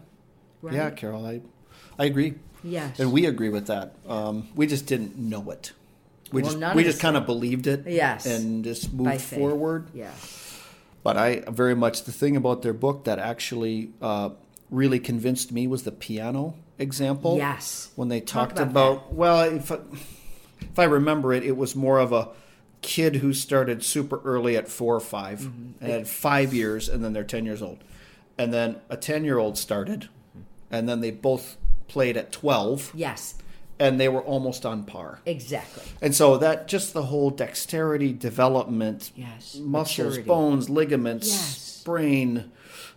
Right? 0.62 0.74
Yeah, 0.74 0.90
Carol, 0.90 1.26
I, 1.26 1.40
I 1.98 2.06
agree. 2.06 2.34
Yes. 2.62 2.98
And 2.98 3.12
we 3.12 3.26
agree 3.26 3.48
with 3.48 3.66
that. 3.68 3.94
Um, 4.08 4.48
we 4.54 4.66
just 4.66 4.86
didn't 4.86 5.16
know 5.16 5.50
it. 5.50 5.72
We 6.32 6.42
Well, 6.42 6.58
just 6.58 6.74
we 6.74 6.82
just 6.82 7.00
kind 7.00 7.16
of 7.16 7.24
believed 7.26 7.66
it. 7.66 7.86
Yes. 7.86 8.26
And 8.26 8.64
just 8.64 8.92
moved 8.92 9.20
forward. 9.20 9.88
Yes. 9.94 10.60
But 11.02 11.16
I 11.16 11.44
very 11.48 11.76
much 11.76 12.02
the 12.02 12.12
thing 12.12 12.36
about 12.36 12.62
their 12.62 12.72
book 12.72 13.04
that 13.04 13.18
actually 13.18 13.90
uh, 14.02 14.30
really 14.70 14.98
convinced 14.98 15.52
me 15.52 15.68
was 15.68 15.84
the 15.84 15.92
piano 15.92 16.54
example. 16.78 17.36
Yes. 17.36 17.90
When 17.94 18.08
they 18.08 18.20
Talk 18.20 18.48
talked 18.48 18.58
about 18.58 18.70
about, 18.70 19.12
well, 19.14 19.40
if 19.42 19.70
I, 19.70 19.78
if 20.60 20.78
I 20.78 20.84
remember 20.84 21.32
it, 21.32 21.44
it 21.44 21.56
was 21.56 21.76
more 21.76 21.98
of 21.98 22.12
a 22.12 22.28
kid 22.82 23.16
who 23.16 23.32
started 23.32 23.82
super 23.84 24.20
early 24.24 24.56
at 24.56 24.68
four 24.68 24.94
or 24.96 25.00
5 25.00 25.40
Mm-hmm. 25.40 25.84
and 25.84 25.92
had 25.92 26.08
five 26.08 26.54
years, 26.54 26.88
and 26.88 27.02
then 27.04 27.12
they're 27.12 27.24
ten 27.24 27.44
years 27.44 27.62
old, 27.62 27.78
and 28.38 28.52
then 28.52 28.76
a 28.88 28.96
ten 28.96 29.24
year 29.24 29.38
old 29.38 29.58
started, 29.58 30.08
and 30.70 30.88
then 30.88 31.00
they 31.00 31.10
both 31.10 31.56
played 31.88 32.16
at 32.16 32.32
twelve, 32.32 32.90
Yes. 32.94 33.34
and 33.78 33.98
they 34.00 34.08
were 34.08 34.22
almost 34.22 34.64
on 34.66 34.84
par. 34.84 35.20
Exactly. 35.26 35.82
And 36.02 36.14
so 36.14 36.36
that 36.38 36.68
just 36.68 36.92
the 36.94 37.04
whole 37.04 37.30
dexterity 37.30 38.12
development, 38.12 39.10
Yes. 39.16 39.56
muscles, 39.56 39.98
Maturity. 40.16 40.22
bones, 40.28 40.70
ligaments, 40.70 41.28
Yes. 41.28 41.82
brain, 41.84 42.50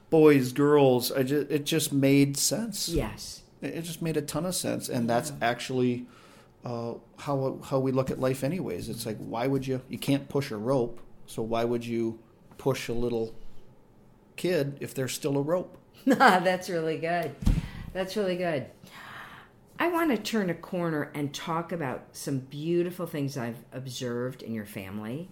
boys, 0.10 0.52
girls. 0.54 1.12
I 1.12 1.24
just, 1.24 1.52
it 1.52 1.66
just 1.66 1.92
made 1.94 2.38
sense. 2.38 2.90
Yes. 2.90 3.42
It 3.62 3.76
it 3.76 3.82
just 3.84 4.02
made 4.02 4.18
a 4.18 4.22
ton 4.22 4.46
of 4.46 4.56
sense, 4.56 4.88
and 4.90 5.10
that's 5.10 5.32
actually 5.42 6.06
uh, 6.66 6.94
how 7.18 7.60
how 7.64 7.80
we 7.80 7.92
look 7.92 8.12
at 8.12 8.20
life, 8.20 8.44
anyways. 8.44 8.90
It's 8.90 9.06
like 9.06 9.18
why 9.18 9.48
would 9.48 9.66
you? 9.66 9.82
You 9.88 9.98
can't 9.98 10.28
push 10.30 10.52
a 10.52 10.58
rope, 10.58 11.00
so 11.26 11.42
why 11.42 11.64
would 11.64 11.86
you 11.86 12.20
push 12.58 12.90
a 12.90 12.94
little 12.94 13.34
kid 14.36 14.78
if 14.80 14.94
there's 14.94 15.14
still 15.14 15.38
a 15.38 15.42
rope? 15.42 15.78
That's 16.06 16.70
really 16.70 16.98
good. 16.98 17.36
That's 17.94 18.16
really 18.16 18.36
good. 18.36 18.68
I 19.82 19.88
want 19.88 20.12
to 20.12 20.18
turn 20.18 20.50
a 20.50 20.54
corner 20.54 21.10
and 21.14 21.34
talk 21.34 21.72
about 21.72 22.08
some 22.12 22.40
beautiful 22.40 23.08
things 23.08 23.38
I've 23.38 23.64
observed 23.72 24.44
in 24.44 24.54
your 24.54 24.66
family. 24.66 25.30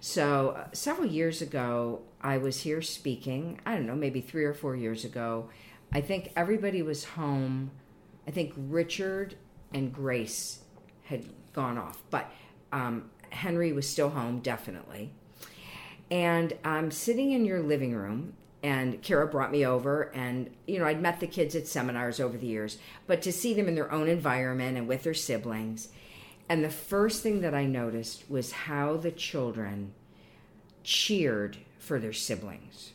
So, 0.00 0.50
uh, 0.50 0.66
several 0.72 1.08
years 1.08 1.40
ago, 1.40 2.02
I 2.20 2.36
was 2.36 2.60
here 2.60 2.82
speaking. 2.82 3.58
I 3.64 3.74
don't 3.74 3.86
know, 3.86 3.94
maybe 3.96 4.20
three 4.20 4.44
or 4.44 4.52
four 4.52 4.76
years 4.76 5.06
ago. 5.06 5.48
I 5.92 6.02
think 6.02 6.30
everybody 6.36 6.82
was 6.82 7.04
home. 7.04 7.70
I 8.28 8.32
think 8.32 8.52
Richard 8.56 9.36
and 9.72 9.92
Grace 9.92 10.60
had 11.06 11.24
gone 11.52 11.78
off, 11.78 12.02
but 12.10 12.30
um, 12.72 13.10
Henry 13.30 13.72
was 13.72 13.88
still 13.88 14.10
home, 14.10 14.40
definitely. 14.40 15.10
And 16.10 16.52
I'm 16.64 16.90
sitting 16.90 17.32
in 17.32 17.44
your 17.44 17.60
living 17.60 17.94
room, 17.94 18.34
and 18.62 19.02
Kara 19.02 19.26
brought 19.26 19.50
me 19.52 19.64
over, 19.64 20.10
and 20.14 20.50
you 20.66 20.78
know, 20.78 20.84
I'd 20.84 21.00
met 21.00 21.20
the 21.20 21.26
kids 21.26 21.54
at 21.54 21.66
seminars 21.66 22.20
over 22.20 22.36
the 22.36 22.46
years, 22.46 22.78
but 23.06 23.22
to 23.22 23.32
see 23.32 23.54
them 23.54 23.68
in 23.68 23.74
their 23.74 23.90
own 23.92 24.08
environment 24.08 24.76
and 24.76 24.86
with 24.86 25.02
their 25.02 25.14
siblings. 25.14 25.88
And 26.48 26.62
the 26.62 26.70
first 26.70 27.22
thing 27.22 27.40
that 27.40 27.54
I 27.54 27.64
noticed 27.64 28.24
was 28.30 28.52
how 28.52 28.96
the 28.96 29.10
children 29.10 29.92
cheered 30.84 31.56
for 31.78 31.98
their 31.98 32.12
siblings. 32.12 32.92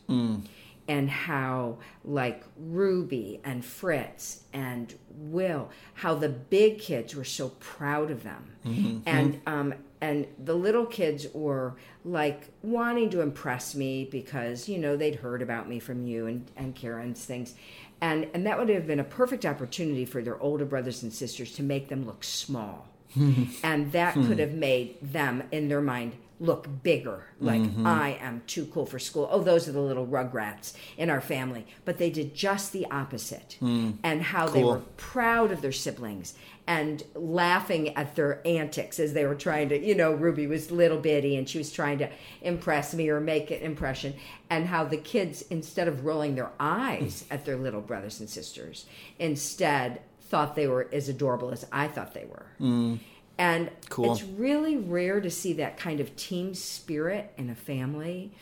And 0.92 1.08
how, 1.08 1.78
like 2.04 2.44
Ruby 2.58 3.40
and 3.44 3.64
Fritz 3.64 4.42
and 4.52 4.94
Will, 5.08 5.70
how 5.94 6.14
the 6.14 6.28
big 6.28 6.80
kids 6.80 7.14
were 7.14 7.24
so 7.24 7.48
proud 7.60 8.10
of 8.10 8.22
them, 8.22 8.52
mm-hmm. 8.66 8.98
and 9.06 9.34
mm-hmm. 9.36 9.48
um, 9.48 9.74
and 10.02 10.26
the 10.44 10.54
little 10.54 10.84
kids 10.84 11.26
were 11.32 11.76
like 12.04 12.50
wanting 12.62 13.08
to 13.10 13.22
impress 13.22 13.74
me 13.74 14.04
because 14.10 14.68
you 14.68 14.76
know 14.76 14.96
they'd 14.96 15.14
heard 15.14 15.40
about 15.40 15.66
me 15.66 15.78
from 15.78 16.04
you 16.04 16.26
and 16.26 16.50
and 16.56 16.74
Karen's 16.74 17.24
things, 17.24 17.54
and 18.02 18.28
and 18.34 18.46
that 18.46 18.58
would 18.58 18.68
have 18.68 18.86
been 18.86 19.00
a 19.00 19.04
perfect 19.04 19.46
opportunity 19.46 20.04
for 20.04 20.20
their 20.20 20.38
older 20.42 20.66
brothers 20.66 21.02
and 21.02 21.12
sisters 21.12 21.52
to 21.52 21.62
make 21.62 21.88
them 21.88 22.04
look 22.04 22.22
small. 22.22 22.88
And 23.62 23.92
that 23.92 24.14
could 24.14 24.24
hmm. 24.24 24.38
have 24.38 24.54
made 24.54 24.96
them 25.02 25.42
in 25.52 25.68
their 25.68 25.82
mind 25.82 26.16
look 26.42 26.82
bigger. 26.82 27.24
Like 27.40 27.60
mm-hmm. 27.60 27.86
i 27.86 28.18
am 28.20 28.42
too 28.46 28.66
cool 28.66 28.84
for 28.84 28.98
school. 28.98 29.28
Oh 29.30 29.42
those 29.42 29.68
are 29.68 29.72
the 29.72 29.80
little 29.80 30.06
rugrats 30.06 30.74
in 30.98 31.08
our 31.08 31.20
family. 31.20 31.66
But 31.84 31.98
they 31.98 32.10
did 32.10 32.34
just 32.34 32.72
the 32.72 32.86
opposite. 32.90 33.56
Hmm. 33.60 33.92
And 34.02 34.22
how 34.22 34.48
they 34.48 34.64
were 34.64 34.82
proud 34.96 35.52
of 35.52 35.62
their 35.62 35.72
siblings 35.72 36.34
and 36.66 37.02
laughing 37.14 37.96
at 37.96 38.14
their 38.16 38.40
antics 38.46 39.00
as 39.00 39.12
they 39.12 39.24
were 39.24 39.34
trying 39.34 39.68
to 39.68 39.78
you 39.78 39.94
know 39.94 40.12
ruby 40.12 40.46
was 40.46 40.70
little 40.70 40.98
bitty 40.98 41.36
and 41.36 41.48
she 41.48 41.58
was 41.58 41.72
trying 41.72 41.98
to 41.98 42.08
impress 42.40 42.92
me 42.92 43.08
or 43.08 43.20
make 43.20 43.50
an 43.52 43.60
impression. 43.60 44.14
And 44.50 44.66
how 44.66 44.84
the 44.84 44.96
kids 44.96 45.42
instead 45.48 45.86
of 45.86 46.04
rolling 46.04 46.34
their 46.34 46.50
eyes 46.58 47.24
at 47.30 47.44
their 47.44 47.56
little 47.56 47.80
brothers 47.80 48.18
and 48.18 48.28
sisters 48.28 48.84
instead 49.20 50.02
thought 50.22 50.56
they 50.56 50.66
were 50.66 50.88
as 50.92 51.08
adorable 51.08 51.52
as 51.52 51.64
I 51.70 51.86
thought 51.86 52.14
they 52.14 52.24
were. 52.24 52.46
Hmm. 52.58 52.96
And 53.38 53.70
Cool. 53.88 54.12
it's 54.12 54.22
really 54.22 54.76
rare 54.76 55.20
to 55.20 55.30
see 55.30 55.52
that 55.54 55.76
kind 55.76 56.00
of 56.00 56.14
team 56.16 56.54
spirit 56.54 57.32
in 57.36 57.50
a 57.50 57.54
family. 57.54 58.32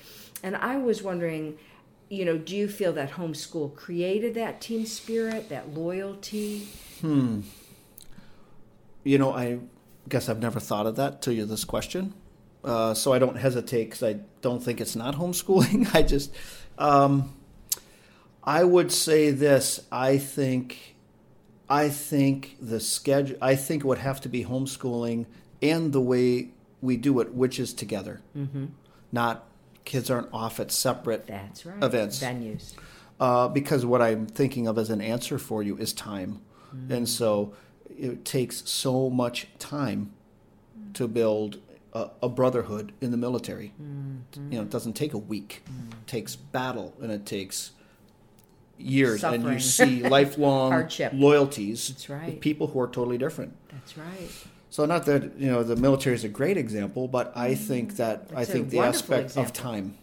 And 0.43 0.57
I 0.57 0.77
was 0.79 1.03
wondering, 1.03 1.59
you 2.09 2.25
know, 2.25 2.37
do 2.37 2.57
you 2.57 2.69
feel 2.69 2.93
that 2.95 3.13
homeschool 3.13 3.75
created 3.77 4.35
that 4.35 4.61
team 4.61 4.85
spirit, 4.87 5.49
that 5.49 5.73
loyalty? 5.75 6.67
Hmm. 7.01 7.41
You 9.05 9.19
know, 9.19 9.33
I 9.33 9.61
guess 10.09 10.29
I've 10.29 10.41
never 10.41 10.61
thought 10.61 10.87
of 10.87 10.97
that 10.97 11.23
till 11.23 11.33
you 11.33 11.47
this 11.47 11.65
question. 11.65 12.15
Uh, 12.63 12.93
so 12.93 13.13
I 13.13 13.19
don't 13.19 13.37
hesitate 13.37 13.85
because 13.85 14.03
I 14.03 14.21
don't 14.43 14.63
think 14.63 14.81
it's 14.81 14.97
not 14.97 15.15
homeschooling. 15.17 15.95
I 15.95 16.03
just, 16.03 16.35
um, 16.79 17.35
I 18.43 18.65
would 18.65 18.91
say 18.93 19.31
this. 19.31 19.81
I 19.93 20.19
think, 20.19 20.90
I 21.71 21.89
think 21.89 22.57
the 22.61 22.81
schedule. 22.81 23.37
I 23.41 23.55
think 23.55 23.85
it 23.85 23.87
would 23.87 23.99
have 23.99 24.21
to 24.23 24.29
be 24.29 24.45
homeschooling 24.45 25.27
and 25.63 25.93
the 25.93 26.01
way 26.01 26.49
we 26.83 26.97
do 26.97 27.21
it, 27.21 27.33
which 27.33 27.61
is 27.61 27.73
together, 27.73 28.21
mm-hmm. 28.37 28.67
not 29.13 29.47
kids 29.85 30.11
aren't 30.11 30.33
off 30.33 30.61
at 30.61 30.71
separate 30.71 31.27
That's 31.27 31.65
right. 31.65 31.83
Events. 31.83 32.23
Venues. 32.23 32.75
uh, 33.19 33.49
because 33.49 33.85
what 33.87 34.03
I'm 34.03 34.27
thinking 34.27 34.67
of 34.67 34.79
as 34.79 34.91
an 34.91 35.01
answer 35.01 35.39
for 35.39 35.63
you 35.63 35.77
is 35.77 35.93
time, 35.93 36.41
and 36.89 37.09
so 37.09 37.55
it 37.99 38.25
takes 38.25 38.69
so 38.69 39.11
much 39.11 39.49
time 39.59 40.13
to 40.95 41.07
build 41.09 41.59
a, 41.93 42.11
a 42.23 42.29
brotherhood 42.29 42.93
in 43.01 43.11
the 43.11 43.17
military. 43.17 43.73
You 43.79 44.57
know, 44.59 44.63
it 44.63 44.71
doesn't 44.71 44.95
take 44.95 45.13
a 45.13 45.19
week; 45.19 45.63
it 45.91 46.07
takes 46.07 46.37
battle, 46.37 46.95
and 47.01 47.11
it 47.13 47.27
takes 47.27 47.73
years, 48.81 49.23
and 49.25 49.45
you 49.45 49.59
see 49.61 50.03
lifelong 50.09 50.73
Hardship. 50.73 51.13
loyalties 51.15 51.89
That's 51.89 52.09
right. 52.09 52.27
with 52.27 52.41
people 52.41 52.67
who 52.69 52.81
are 52.81 52.87
totally 52.89 53.19
different. 53.19 53.55
That's 53.71 53.97
right. 53.97 54.31
So, 54.71 54.87
not 54.87 55.05
that 55.07 55.39
you 55.39 55.51
know 55.51 55.63
the 55.63 55.77
military 55.77 56.15
is 56.15 56.25
a 56.25 56.29
great 56.29 56.57
example, 56.57 57.09
but 57.09 57.33
I 57.37 57.55
think 57.55 57.97
that 57.97 58.29
I 58.31 58.37
That's 58.45 58.51
a 58.51 58.53
think 58.53 58.71
the 58.71 58.79
aspect 58.81 59.37
of 59.37 59.53
time 59.53 59.97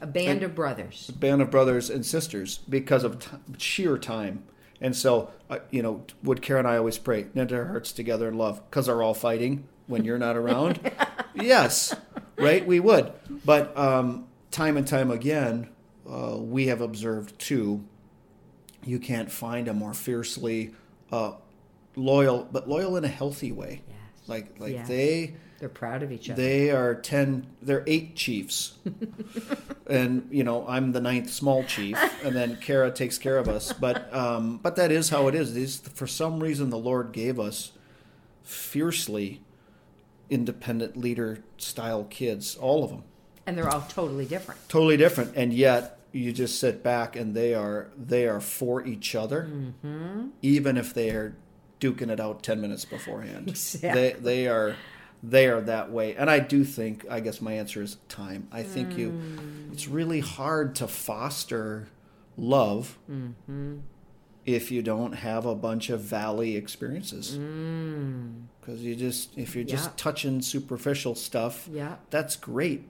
A 0.00 0.06
band 0.06 0.42
of 0.42 0.54
brothers. 0.54 1.08
a 1.08 1.18
band 1.18 1.40
of 1.42 1.50
brothers 1.50 1.88
and 1.90 2.04
sisters 2.04 2.58
because 2.68 3.04
of 3.04 3.18
t- 3.20 3.28
sheer 3.58 3.96
time. 3.98 4.44
And 4.80 4.96
so, 4.96 5.30
uh, 5.48 5.58
you 5.70 5.80
know, 5.80 6.04
would 6.24 6.42
Karen 6.42 6.66
and 6.66 6.74
I 6.74 6.76
always 6.76 6.98
pray, 6.98 7.26
knit 7.34 7.52
our 7.52 7.66
hearts 7.66 7.92
together 7.92 8.26
in 8.28 8.36
love, 8.36 8.60
because 8.68 8.86
they're 8.86 9.00
all 9.02 9.14
fighting 9.14 9.68
when 9.86 10.04
you're 10.04 10.18
not 10.18 10.36
around? 10.36 10.90
yes, 11.34 11.94
right? 12.36 12.66
We 12.66 12.80
would. 12.80 13.12
But 13.44 13.76
um, 13.78 14.26
time 14.50 14.76
and 14.76 14.84
time 14.86 15.10
again, 15.12 15.68
uh, 16.10 16.36
we 16.36 16.66
have 16.66 16.80
observed 16.80 17.38
too, 17.38 17.84
you 18.84 18.98
can't 18.98 19.30
find 19.30 19.68
a 19.68 19.72
more 19.74 19.94
fiercely 19.94 20.72
uh, 21.10 21.32
loyal, 21.96 22.48
but 22.50 22.68
loyal 22.68 22.96
in 22.96 23.04
a 23.04 23.08
healthy 23.08 23.52
way. 23.52 23.82
Yes. 23.88 24.28
Like 24.28 24.58
like 24.60 24.72
Yes. 24.72 24.88
they 24.88 25.34
They're 25.58 25.68
proud 25.68 26.02
of 26.02 26.10
each 26.12 26.28
other. 26.30 26.40
they 26.42 26.70
are 26.70 26.94
ten. 26.94 27.46
They're 27.60 27.84
eight 27.86 28.16
chiefs, 28.16 28.74
and 29.86 30.26
you 30.30 30.44
know 30.44 30.66
I'm 30.66 30.92
the 30.92 31.00
ninth 31.00 31.30
small 31.30 31.64
chief, 31.64 31.96
and 32.24 32.34
then 32.34 32.56
Kara 32.60 32.90
takes 32.90 33.18
care 33.18 33.38
of 33.38 33.48
us. 33.48 33.72
But 33.72 34.12
um, 34.14 34.58
but 34.62 34.76
that 34.76 34.90
is 34.92 35.08
how 35.10 35.28
it 35.28 35.34
is. 35.34 35.54
These 35.54 35.76
for 35.94 36.06
some 36.06 36.40
reason 36.42 36.70
the 36.70 36.78
Lord 36.78 37.12
gave 37.12 37.38
us 37.38 37.72
fiercely 38.42 39.40
independent 40.30 40.96
leader 40.96 41.38
style 41.58 42.04
kids, 42.04 42.56
all 42.56 42.84
of 42.84 42.90
them, 42.90 43.02
and 43.46 43.56
they're 43.58 43.68
all 43.68 43.84
totally 43.88 44.24
different. 44.24 44.60
totally 44.68 44.96
different, 44.96 45.32
and 45.36 45.52
yet 45.52 45.98
you 46.12 46.32
just 46.32 46.58
sit 46.60 46.82
back 46.82 47.16
and 47.16 47.34
they 47.34 47.54
are 47.54 47.90
they 47.96 48.26
are 48.26 48.40
for 48.40 48.84
each 48.86 49.14
other, 49.14 49.44
mm-hmm. 49.50 50.28
even 50.42 50.76
if 50.76 50.94
they 50.94 51.10
are 51.10 51.36
duking 51.80 52.10
it 52.10 52.20
out 52.20 52.42
ten 52.42 52.60
minutes 52.60 52.84
beforehand. 52.84 53.48
Exactly. 53.48 53.90
They 53.90 54.12
they 54.20 54.48
are 54.48 54.76
they 55.22 55.46
are 55.46 55.60
that 55.62 55.90
way, 55.90 56.14
and 56.16 56.30
I 56.30 56.40
do 56.40 56.64
think 56.64 57.06
I 57.10 57.20
guess 57.20 57.40
my 57.40 57.52
answer 57.52 57.82
is 57.82 57.96
time. 58.08 58.48
I 58.52 58.62
think 58.62 58.96
you 58.98 59.10
mm. 59.10 59.72
it's 59.72 59.88
really 59.88 60.20
hard 60.20 60.74
to 60.76 60.88
foster 60.88 61.88
love 62.36 62.98
mm-hmm. 63.10 63.78
if 64.44 64.70
you 64.70 64.82
don't 64.82 65.12
have 65.12 65.46
a 65.46 65.54
bunch 65.54 65.90
of 65.90 66.00
valley 66.00 66.56
experiences 66.56 67.36
mm. 67.38 68.44
because 68.60 68.80
you 68.82 68.96
just 68.96 69.36
if 69.36 69.54
you're 69.54 69.64
just 69.64 69.90
Yeah. 69.90 69.92
touching 69.96 70.42
superficial 70.42 71.14
stuff 71.14 71.68
Yeah. 71.70 71.96
that's 72.10 72.36
great 72.36 72.84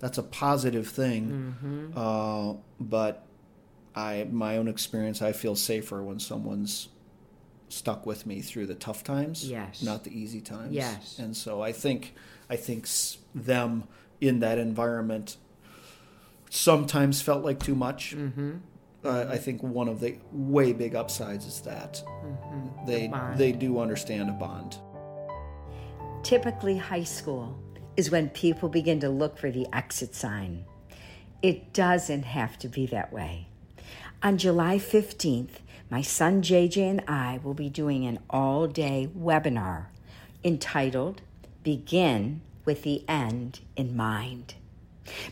that's 0.00 0.18
a 0.18 0.22
positive 0.22 0.86
thing 0.88 1.92
uh, 1.96 2.54
but 2.80 3.26
i 3.94 4.26
my 4.30 4.56
own 4.56 4.68
experience 4.68 5.20
i 5.22 5.32
feel 5.32 5.56
safer 5.56 6.02
when 6.02 6.18
someone's 6.20 6.88
stuck 7.68 8.06
with 8.06 8.24
me 8.26 8.40
through 8.40 8.66
the 8.66 8.74
tough 8.74 9.02
times 9.04 9.48
Yes. 9.48 9.82
not 9.82 10.04
the 10.04 10.10
easy 10.18 10.40
times 10.40 10.72
Yes. 10.72 11.18
and 11.18 11.36
so 11.36 11.60
i 11.62 11.72
think 11.72 12.14
i 12.48 12.56
think 12.56 12.86
them 13.34 13.84
in 14.20 14.40
that 14.40 14.58
environment 14.58 15.36
sometimes 16.50 17.20
felt 17.20 17.44
like 17.44 17.58
too 17.60 17.74
much 17.74 18.14
Mm-hmm. 18.16 18.52
uh, 19.04 19.26
I 19.28 19.36
think 19.36 19.62
one 19.62 19.88
of 19.88 20.00
the 20.00 20.16
way 20.32 20.72
big 20.72 20.94
upsides 20.94 21.44
is 21.46 21.60
that 21.62 22.02
they 22.86 23.02
Mm-hmm. 23.08 23.12
bond. 23.12 23.38
they 23.38 23.52
do 23.52 23.78
understand 23.78 24.28
a 24.30 24.32
bond. 24.32 24.76
Typically, 26.24 26.76
high 26.76 27.04
school 27.04 27.56
is 27.98 28.12
when 28.12 28.30
people 28.30 28.68
begin 28.68 29.00
to 29.00 29.08
look 29.08 29.36
for 29.36 29.50
the 29.50 29.66
exit 29.72 30.14
sign. 30.14 30.64
It 31.42 31.72
doesn't 31.72 32.22
have 32.22 32.56
to 32.60 32.68
be 32.68 32.86
that 32.86 33.12
way. 33.12 33.48
On 34.22 34.38
July 34.38 34.78
15th, 34.78 35.56
my 35.90 36.00
son 36.00 36.40
JJ 36.40 36.76
and 36.90 37.04
I 37.08 37.40
will 37.42 37.54
be 37.54 37.68
doing 37.68 38.06
an 38.06 38.20
all 38.30 38.68
day 38.68 39.08
webinar 39.18 39.86
entitled 40.44 41.22
Begin 41.64 42.40
with 42.64 42.84
the 42.84 43.04
End 43.08 43.60
in 43.74 43.96
Mind. 43.96 44.54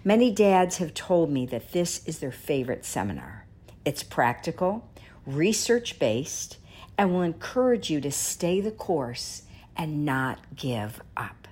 Many 0.04 0.32
dads 0.32 0.78
have 0.78 0.92
told 0.92 1.30
me 1.30 1.46
that 1.46 1.70
this 1.70 2.04
is 2.04 2.18
their 2.18 2.32
favorite 2.32 2.84
seminar. 2.84 3.46
It's 3.84 4.02
practical, 4.02 4.90
research 5.24 6.00
based, 6.00 6.56
and 6.98 7.12
will 7.12 7.22
encourage 7.22 7.90
you 7.90 8.00
to 8.00 8.10
stay 8.10 8.60
the 8.60 8.72
course 8.72 9.42
and 9.76 10.04
not 10.04 10.40
give 10.56 11.00
up. 11.16 11.45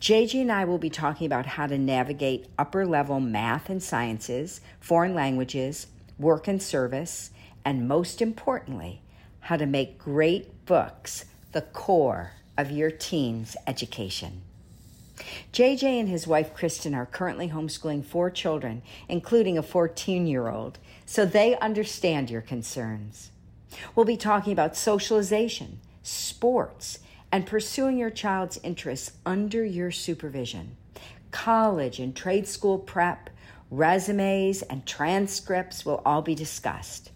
JJ 0.00 0.42
and 0.42 0.52
I 0.52 0.64
will 0.64 0.78
be 0.78 0.90
talking 0.90 1.26
about 1.26 1.46
how 1.46 1.66
to 1.66 1.78
navigate 1.78 2.46
upper 2.58 2.86
level 2.86 3.20
math 3.20 3.70
and 3.70 3.82
sciences, 3.82 4.60
foreign 4.80 5.14
languages, 5.14 5.86
work 6.18 6.48
and 6.48 6.62
service, 6.62 7.30
and 7.64 7.86
most 7.88 8.20
importantly, 8.20 9.02
how 9.40 9.56
to 9.56 9.66
make 9.66 9.98
great 9.98 10.66
books 10.66 11.24
the 11.52 11.62
core 11.62 12.32
of 12.56 12.70
your 12.70 12.90
teen's 12.90 13.56
education. 13.66 14.42
JJ 15.52 16.00
and 16.00 16.08
his 16.08 16.26
wife 16.26 16.54
Kristen 16.54 16.94
are 16.94 17.06
currently 17.06 17.48
homeschooling 17.48 18.04
four 18.04 18.30
children, 18.30 18.82
including 19.08 19.56
a 19.56 19.62
14 19.62 20.26
year 20.26 20.48
old, 20.48 20.78
so 21.06 21.24
they 21.24 21.56
understand 21.58 22.30
your 22.30 22.40
concerns. 22.40 23.30
We'll 23.94 24.06
be 24.06 24.16
talking 24.16 24.52
about 24.52 24.76
socialization, 24.76 25.80
sports, 26.02 26.98
and 27.32 27.46
pursuing 27.46 27.96
your 27.96 28.10
child's 28.10 28.60
interests 28.62 29.12
under 29.24 29.64
your 29.64 29.90
supervision. 29.90 30.76
College 31.30 31.98
and 31.98 32.14
trade 32.14 32.46
school 32.46 32.78
prep, 32.78 33.30
resumes, 33.70 34.60
and 34.60 34.86
transcripts 34.86 35.86
will 35.86 36.02
all 36.04 36.20
be 36.20 36.34
discussed. 36.34 37.10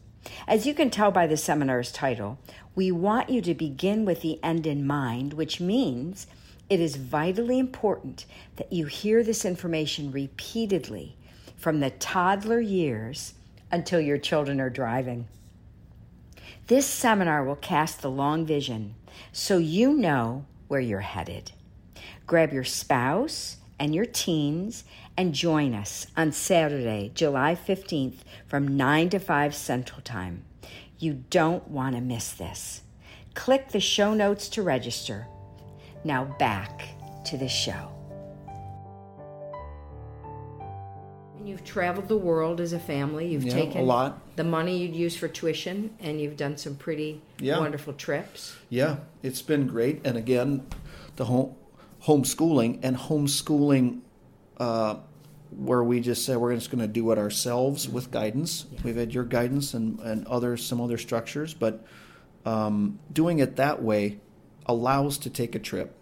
As 0.49 0.67
you 0.67 0.75
can 0.75 0.91
tell 0.91 1.11
by 1.11 1.27
the 1.27 1.37
seminar's 1.37 1.93
title, 1.93 2.39
we 2.75 2.91
want 2.91 3.29
you 3.29 3.43
to 3.43 3.55
begin 3.55 4.05
with 4.07 4.23
the 4.23 4.43
end 4.43 4.67
in 4.67 4.87
mind, 4.87 5.35
which 5.35 5.61
means 5.61 6.27
it 6.69 6.81
is 6.81 6.97
vitally 6.97 7.59
important 7.59 8.25
that 8.57 8.73
you 8.73 8.87
hear 8.87 9.23
this 9.23 9.45
information 9.45 10.11
repeatedly 10.11 11.17
from 11.57 11.81
the 11.81 11.91
toddler 11.91 12.61
years 12.61 13.35
until 13.71 14.01
your 14.01 14.19
children 14.19 14.61
are 14.61 14.71
driving. 14.71 15.27
This 16.67 16.87
seminar 16.87 17.45
will 17.45 17.57
cast 17.57 18.03
the 18.03 18.11
long 18.11 18.45
vision 18.45 18.97
so 19.31 19.59
you 19.59 19.93
know 19.93 20.45
where 20.67 20.81
you're 20.81 20.99
headed. 21.01 21.53
Grab 22.27 22.53
your 22.53 22.65
spouse 22.65 23.59
and 23.79 23.95
your 23.95 24.05
teens 24.05 24.83
and 25.17 25.33
join 25.33 25.75
us 25.75 26.09
on 26.17 26.33
Saturday, 26.33 27.13
July 27.15 27.55
15th 27.55 28.17
from 28.49 28.77
9 28.77 29.11
to 29.11 29.21
5 29.21 29.55
Central 29.55 30.01
Time. 30.01 30.43
You 30.99 31.23
don't 31.31 31.69
want 31.69 31.95
to 31.95 32.01
miss 32.01 32.33
this. 32.33 32.83
Click 33.35 33.69
the 33.69 33.81
show 33.81 34.13
notes 34.13 34.49
to 34.49 34.63
register. 34.63 35.29
Now 36.03 36.25
back 36.25 36.83
to 37.27 37.37
the 37.37 37.49
show. 37.49 37.96
You've 41.47 41.65
traveled 41.65 42.09
the 42.09 42.17
world 42.17 42.61
as 42.61 42.73
a 42.73 42.79
family. 42.79 43.29
You've 43.29 43.45
Yeah, 43.45 43.55
taken 43.55 43.81
a 43.83 43.85
lot. 43.85 44.19
the 44.37 44.45
money 44.45 44.79
you'd 44.79 44.97
use 44.97 45.17
for 45.17 45.29
tuition, 45.29 45.91
and 46.01 46.21
you've 46.21 46.37
done 46.37 46.57
some 46.57 46.75
pretty 46.75 47.21
Yeah. 47.41 47.59
wonderful 47.59 47.93
trips. 47.93 48.57
Yeah, 48.69 48.97
it's 49.23 49.43
been 49.43 49.67
great. 49.67 50.01
And 50.05 50.17
again, 50.17 50.67
the 51.17 51.27
home 51.27 51.55
homeschooling 52.05 52.79
and 52.83 52.97
homeschooling 52.97 54.01
uh, 54.59 54.97
where 55.57 55.83
we 55.83 56.01
just 56.01 56.25
said 56.25 56.37
we're 56.37 56.55
just 56.55 56.71
going 56.71 56.81
to 56.81 56.87
do 56.87 57.11
it 57.11 57.19
ourselves 57.19 57.89
with 57.89 58.11
guidance. 58.11 58.67
We've 58.85 58.97
had 58.97 59.13
your 59.15 59.25
guidance 59.25 59.75
and, 59.75 59.99
and 60.01 60.27
other 60.27 60.57
some 60.57 60.81
other 60.81 60.99
structures, 60.99 61.55
but 61.55 61.85
um, 62.45 62.99
doing 63.13 63.39
it 63.41 63.57
that 63.57 63.83
way 63.83 64.21
allows 64.67 65.19
to 65.19 65.31
take 65.31 65.55
a 65.55 65.59
trip. 65.59 65.95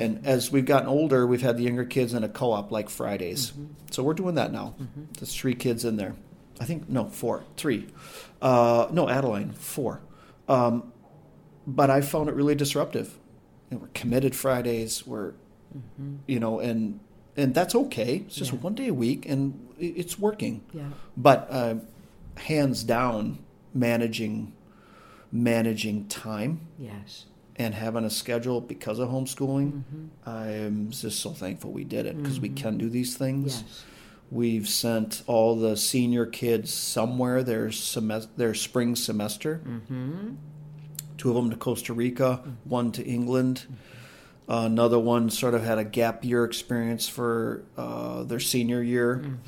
And 0.00 0.26
as 0.26 0.50
we've 0.50 0.64
gotten 0.64 0.88
older, 0.88 1.26
we've 1.26 1.42
had 1.42 1.56
the 1.56 1.62
younger 1.64 1.84
kids 1.84 2.14
in 2.14 2.24
a 2.24 2.28
co-op 2.28 2.70
like 2.72 2.88
Fridays. 2.88 3.52
So 3.90 4.02
we're 4.02 4.14
doing 4.14 4.34
that 4.36 4.52
now. 4.52 4.74
There's 5.18 5.34
three 5.34 5.54
kids 5.54 5.84
in 5.84 5.96
there. 5.96 6.14
I 6.60 6.64
think 6.64 6.88
no, 6.88 7.06
four, 7.08 7.44
three. 7.56 7.88
Uh, 8.42 8.88
no, 8.92 9.08
Adeline, 9.08 9.52
four. 9.52 10.00
Um, 10.48 10.92
but 11.66 11.90
I 11.90 12.00
found 12.00 12.28
it 12.28 12.34
really 12.34 12.54
disruptive. 12.54 13.16
Know, 13.70 13.78
we're 13.78 13.88
committed 13.94 14.34
Fridays. 14.34 15.06
We're, 15.06 15.32
you 16.26 16.40
know, 16.40 16.58
and 16.60 16.98
and 17.36 17.54
that's 17.54 17.74
okay. 17.74 18.16
It's 18.26 18.34
just 18.34 18.52
Yeah. 18.52 18.58
one 18.58 18.74
day 18.74 18.88
a 18.88 18.94
week, 18.94 19.24
and 19.28 19.68
it's 19.78 20.18
working. 20.18 20.62
Yeah. 20.74 20.88
But 21.16 21.46
uh, 21.50 21.74
hands 22.36 22.82
down, 22.82 23.38
managing 23.72 24.52
managing 25.32 26.06
time 26.08 26.60
Yes. 26.78 27.26
And 27.60 27.74
having 27.74 28.06
a 28.06 28.10
schedule 28.10 28.58
because 28.62 28.98
of 28.98 29.10
homeschooling, 29.10 29.72
mm-hmm. 29.72 30.28
I'm 30.28 30.90
just 30.90 31.20
so 31.20 31.30
thankful 31.32 31.72
we 31.72 31.84
did 31.84 32.06
it 32.06 32.16
because 32.16 32.40
we 32.40 32.48
mm-hmm. 32.48 32.56
can 32.56 32.78
do 32.78 32.88
these 32.88 33.18
things. 33.18 33.62
Yes. 33.66 33.84
We've 34.30 34.66
sent 34.66 35.22
all 35.26 35.56
the 35.56 35.76
senior 35.76 36.24
kids 36.24 36.72
somewhere 36.72 37.42
their 37.42 37.66
semes- 37.66 38.28
their 38.38 38.54
spring 38.54 38.96
semester. 38.96 39.60
Mm-hmm. 39.62 40.36
Two 41.18 41.28
of 41.28 41.34
them 41.34 41.50
to 41.50 41.56
Costa 41.56 41.92
Rica, 41.92 42.42
one 42.64 42.92
to 42.92 43.04
England. 43.04 43.66
Uh, 44.48 44.62
another 44.64 44.98
one 44.98 45.28
sort 45.28 45.52
of 45.52 45.62
had 45.62 45.76
a 45.76 45.84
gap 45.84 46.24
year 46.24 46.44
experience 46.44 47.08
for 47.08 47.62
uh, 47.76 48.22
their 48.22 48.40
senior 48.40 48.82
year. 48.82 49.38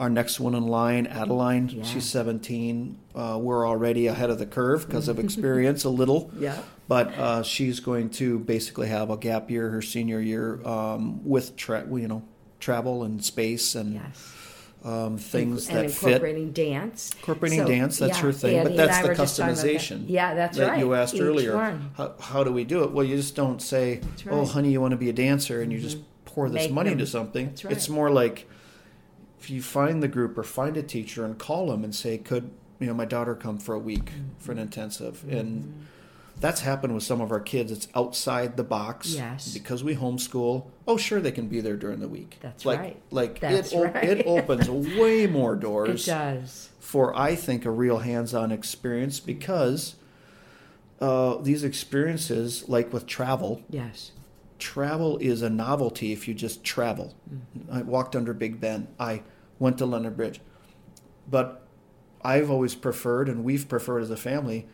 Our 0.00 0.08
next 0.08 0.40
one 0.40 0.54
in 0.54 0.66
line, 0.66 1.06
Adeline, 1.06 1.68
Yeah. 1.68 1.82
she's 1.84 2.06
17. 2.06 2.96
Uh, 3.14 3.38
we're 3.38 3.68
already 3.68 4.06
ahead 4.06 4.30
of 4.30 4.38
the 4.38 4.46
curve 4.46 4.86
because 4.86 5.08
of 5.08 5.18
experience 5.26 5.84
a 5.84 5.90
little. 5.90 6.30
Yeah. 6.38 6.56
But 6.88 7.08
uh, 7.18 7.42
she's 7.42 7.80
going 7.80 8.08
to 8.12 8.38
basically 8.38 8.88
have 8.88 9.10
a 9.10 9.18
gap 9.18 9.50
year 9.50 9.68
her 9.68 9.82
senior 9.82 10.18
year 10.18 10.66
um, 10.66 11.22
with 11.28 11.54
tra- 11.54 11.86
you 11.86 12.08
know 12.08 12.22
travel 12.60 13.04
and 13.04 13.22
space 13.22 13.74
and 13.74 13.92
Yes. 13.94 14.34
um, 14.84 15.18
things 15.18 15.68
and 15.68 15.76
that 15.76 15.90
fit. 15.90 16.06
incorporating 16.12 16.52
dance. 16.52 17.10
Incorporating 17.18 17.58
So, 17.58 17.66
dance, 17.68 17.98
that's 17.98 18.16
yeah, 18.16 18.22
her 18.22 18.32
thing. 18.32 18.62
But 18.64 18.76
that's 18.78 19.02
the 19.02 19.08
were 19.08 19.14
just 19.14 19.36
talking 19.36 19.52
about 19.52 19.62
that. 19.62 19.74
customization. 19.76 20.04
Yeah, 20.08 20.32
that's 20.34 20.56
that 20.56 20.70
right. 20.70 20.78
you 20.78 20.94
asked 20.94 21.14
Each 21.14 21.20
earlier. 21.20 21.78
How, 21.98 22.14
how 22.18 22.42
do 22.42 22.52
we 22.52 22.64
do 22.64 22.84
it? 22.84 22.92
Well, 22.92 23.04
you 23.04 23.16
just 23.16 23.36
don't 23.36 23.60
say, 23.60 24.00
"Oh. 24.00 24.30
Mm-hmm. 24.30 24.44
honey, 24.52 24.72
you 24.72 24.80
want 24.80 24.92
to 24.92 24.96
be 24.96 25.10
a 25.10 25.12
dancer," 25.12 25.60
and 25.60 25.70
you 25.70 25.78
just 25.78 25.98
pour 26.24 26.48
this 26.48 26.62
Make 26.64 26.72
money 26.72 26.88
them. 26.90 27.00
to 27.00 27.06
something. 27.06 27.48
Right. 27.62 27.72
It's 27.74 27.90
more 27.90 28.10
like 28.10 28.48
if 29.40 29.48
you 29.50 29.62
find 29.62 30.02
the 30.02 30.08
group 30.08 30.36
or 30.36 30.42
find 30.42 30.76
a 30.76 30.82
teacher 30.82 31.24
and 31.24 31.38
call 31.38 31.68
them 31.68 31.82
and 31.84 31.94
say, 31.94 32.18
"Could 32.18 32.50
you 32.78 32.86
know, 32.86 32.94
my 32.94 33.04
daughter 33.04 33.34
come 33.34 33.58
for 33.58 33.74
a 33.74 33.78
week 33.78 34.06
Mm-hmm. 34.06 34.38
for 34.38 34.52
an 34.52 34.58
intensive, 34.58 35.24
and 35.28 35.86
that's 36.40 36.62
happened 36.62 36.94
with 36.94 37.02
some 37.02 37.20
of 37.20 37.30
our 37.30 37.40
kids. 37.40 37.70
It's 37.70 37.88
outside 37.94 38.56
the 38.56 38.64
box. 38.64 39.14
Yes. 39.14 39.52
Because 39.52 39.84
we 39.84 39.94
homeschool. 39.96 40.64
Oh, 40.88 40.96
sure, 40.96 41.20
they 41.20 41.32
can 41.32 41.48
be 41.48 41.60
there 41.60 41.76
during 41.76 42.00
the 42.00 42.08
week. 42.08 42.38
That's 42.40 42.64
like, 42.64 42.78
right. 42.80 43.02
Like 43.10 43.40
That's 43.40 43.72
it, 43.72 43.76
o- 43.76 43.84
right. 43.84 44.04
it 44.04 44.26
opens 44.26 44.68
way 44.70 45.26
more 45.26 45.54
doors. 45.68 46.08
It 46.08 46.10
does. 46.10 46.70
for 46.80 47.14
I 47.16 47.34
think 47.34 47.66
a 47.66 47.70
real 47.70 47.98
hands-on 47.98 48.50
experience 48.52 49.20
because 49.20 49.96
uh, 51.00 51.36
these 51.36 51.64
experiences, 51.64 52.68
like 52.68 52.92
with 52.92 53.06
travel, 53.06 53.62
Yes. 53.68 54.12
Travel 54.60 55.18
is 55.18 55.42
a 55.42 55.50
novelty 55.50 56.12
if 56.12 56.28
you 56.28 56.34
just 56.34 56.62
travel. 56.62 57.14
Mm. 57.32 57.78
I 57.78 57.82
walked 57.82 58.14
under 58.14 58.32
Big 58.32 58.60
Ben. 58.60 58.88
I 58.98 59.22
went 59.58 59.78
to 59.78 59.86
London 59.86 60.14
Bridge. 60.14 60.40
But 61.28 61.66
I've 62.22 62.50
always 62.50 62.74
preferred, 62.74 63.28
and 63.28 63.44
we've 63.44 63.68
preferred 63.68 64.02
as 64.02 64.10
a 64.10 64.16
family, 64.16 64.66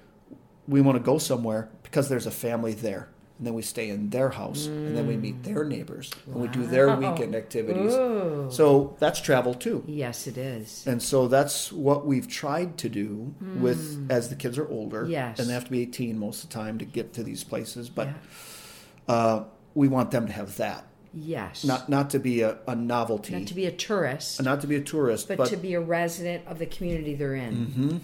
we 0.66 0.80
want 0.80 0.96
to 0.96 1.02
go 1.02 1.18
somewhere 1.18 1.70
because 1.82 2.08
there's 2.08 2.26
a 2.26 2.30
family 2.30 2.74
there. 2.74 3.08
And 3.38 3.46
then 3.46 3.52
we 3.52 3.60
stay 3.60 3.90
in 3.90 4.08
their 4.08 4.30
house, 4.30 4.64
and 4.64 4.96
then 4.96 5.06
we 5.06 5.14
mm. 5.14 5.20
meet 5.20 5.42
their 5.42 5.62
neighbors, 5.62 6.10
and 6.24 6.36
we 6.36 6.48
do 6.48 6.66
their 6.66 6.96
weekend 6.96 7.34
activities. 7.34 7.92
Ooh. 7.92 8.48
So 8.50 8.96
that's 8.98 9.20
travel 9.20 9.52
too. 9.52 9.84
Yes, 9.86 10.26
it 10.26 10.38
is. 10.38 10.86
And 10.86 11.02
so 11.02 11.28
that's 11.28 11.70
what 11.70 12.06
we've 12.06 12.26
tried 12.26 12.78
to 12.78 12.88
do 12.88 13.34
with 13.58 14.08
mm. 14.08 14.10
as 14.10 14.30
the 14.30 14.36
kids 14.36 14.56
are 14.56 14.66
older. 14.68 15.06
Yes. 15.06 15.38
And 15.38 15.50
they 15.50 15.52
have 15.52 15.66
to 15.66 15.70
be 15.70 15.82
18 15.82 16.18
most 16.18 16.44
of 16.44 16.48
the 16.48 16.54
time 16.54 16.78
to 16.78 16.86
get 16.86 17.12
to 17.12 17.22
these 17.22 17.44
places. 17.44 17.90
But 17.90 18.08
Yeah. 18.08 19.14
uh, 19.14 19.44
we 19.76 19.88
want 19.88 20.10
them 20.10 20.26
to 20.26 20.32
have 20.32 20.56
that. 20.56 20.86
Yes. 21.12 21.64
Not 21.64 21.88
not 21.88 22.10
to 22.10 22.18
be 22.18 22.40
a, 22.40 22.58
a 22.66 22.74
novelty. 22.74 23.34
Not 23.34 23.46
to 23.48 23.54
be 23.54 23.66
a 23.66 23.72
tourist, 23.72 24.42
not 24.42 24.60
to 24.62 24.66
be 24.66 24.76
a 24.76 24.80
tourist, 24.80 25.28
but, 25.28 25.38
but, 25.38 25.48
to 25.50 25.56
be 25.56 25.74
a 25.74 25.80
resident 25.80 26.46
of 26.46 26.58
the 26.58 26.66
community 26.66 27.14
they're 27.14 27.34
in. 27.34 27.54
Mm-hmm. 27.66 27.96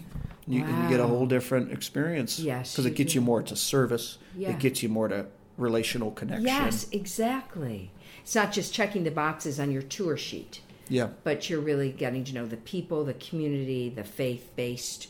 you, 0.47 0.61
you 0.61 0.89
get 0.89 1.01
a 1.01 1.07
whole 1.07 1.27
different 1.27 1.73
experience. 1.73 2.39
Yes, 2.39 2.73
Because 2.73 2.87
it 2.87 2.95
gets 2.95 3.13
do. 3.13 3.19
you 3.19 3.21
more 3.23 3.43
to 3.43 3.57
service. 3.57 4.19
Yeah. 4.37 4.51
It 4.51 4.61
gets 4.61 4.83
you 4.83 4.89
more 4.89 5.09
to 5.09 5.27
relational 5.57 6.11
connection. 6.13 6.47
Yes, 6.47 6.87
exactly. 6.93 7.91
It's 8.23 8.35
not 8.35 8.53
just 8.53 8.73
checking 8.73 9.05
the 9.05 9.11
boxes 9.11 9.59
on 9.59 9.71
your 9.71 9.83
tour 9.83 10.17
sheet, 10.17 10.61
Yeah. 10.89 11.09
but 11.25 11.51
you're 11.51 11.61
really 11.61 11.91
getting 11.91 12.25
to 12.25 12.35
know 12.35 12.47
the 12.47 12.57
people, 12.57 13.05
the 13.05 13.15
community, 13.15 13.89
the 13.91 14.05
faith-based. 14.05 15.09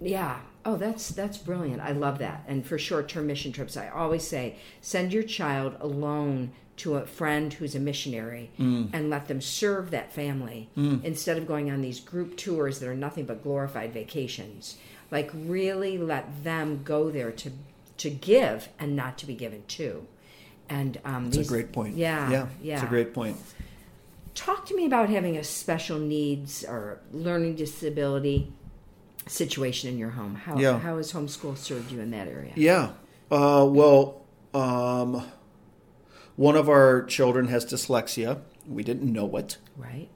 Yeah. 0.00 0.38
Oh, 0.64 0.76
that's 0.76 1.08
that's 1.10 1.38
brilliant. 1.38 1.80
I 1.82 1.92
love 1.92 2.18
that. 2.18 2.44
And 2.46 2.64
for 2.64 2.78
short-term 2.78 3.26
mission 3.26 3.50
trips, 3.52 3.76
I 3.76 3.88
always 3.88 4.26
say 4.26 4.56
send 4.80 5.12
your 5.12 5.24
child 5.24 5.76
alone 5.80 6.52
to 6.78 6.96
a 6.96 7.06
friend 7.06 7.52
who's 7.52 7.74
a 7.74 7.80
missionary 7.80 8.50
and 8.58 9.10
let 9.10 9.28
them 9.28 9.40
serve 9.40 9.90
that 9.90 10.12
family 10.12 10.68
instead 10.76 11.36
of 11.36 11.46
going 11.46 11.70
on 11.70 11.80
these 11.82 12.00
group 12.00 12.36
tours 12.36 12.78
that 12.80 12.88
are 12.88 12.94
nothing 12.94 13.24
but 13.26 13.42
glorified 13.42 13.92
vacations. 13.92 14.76
Like 15.10 15.30
really 15.34 15.98
let 15.98 16.44
them 16.44 16.82
go 16.84 17.10
there 17.10 17.30
to 17.32 17.50
to 17.98 18.10
give 18.10 18.68
and 18.78 18.96
not 18.96 19.18
to 19.18 19.26
be 19.26 19.34
given 19.34 19.62
to. 19.68 20.06
And 20.68 20.98
um, 21.04 21.26
It's 21.26 21.36
these, 21.38 21.46
a 21.48 21.50
great 21.50 21.72
point. 21.72 21.96
Yeah, 21.96 22.30
Yeah. 22.30 22.46
yeah. 22.62 22.74
It's 22.74 22.82
a 22.84 22.86
great 22.86 23.12
point. 23.12 23.36
Talk 24.34 24.64
to 24.66 24.74
me 24.74 24.86
about 24.86 25.10
having 25.10 25.36
a 25.36 25.44
special 25.44 25.98
needs 25.98 26.64
or 26.64 27.00
learning 27.12 27.56
disability 27.56 28.50
situation 29.26 29.90
in 29.90 29.98
your 29.98 30.10
home. 30.10 30.34
How 30.34 30.58
Yeah. 30.58 30.78
how 30.78 30.96
has 30.96 31.12
homeschool 31.12 31.56
served 31.56 31.90
you 31.92 32.00
in 32.00 32.10
that 32.10 32.28
area? 32.28 32.52
Yeah. 32.56 32.92
Uh, 33.30 33.66
well, 33.70 34.22
um, 34.52 35.24
one 36.36 36.56
of 36.56 36.68
our 36.68 37.02
children 37.04 37.48
has 37.48 37.64
dyslexia. 37.64 38.40
We 38.68 38.82
didn't 38.82 39.10
know 39.12 39.36
it. 39.36 39.58
Right. 39.76 40.08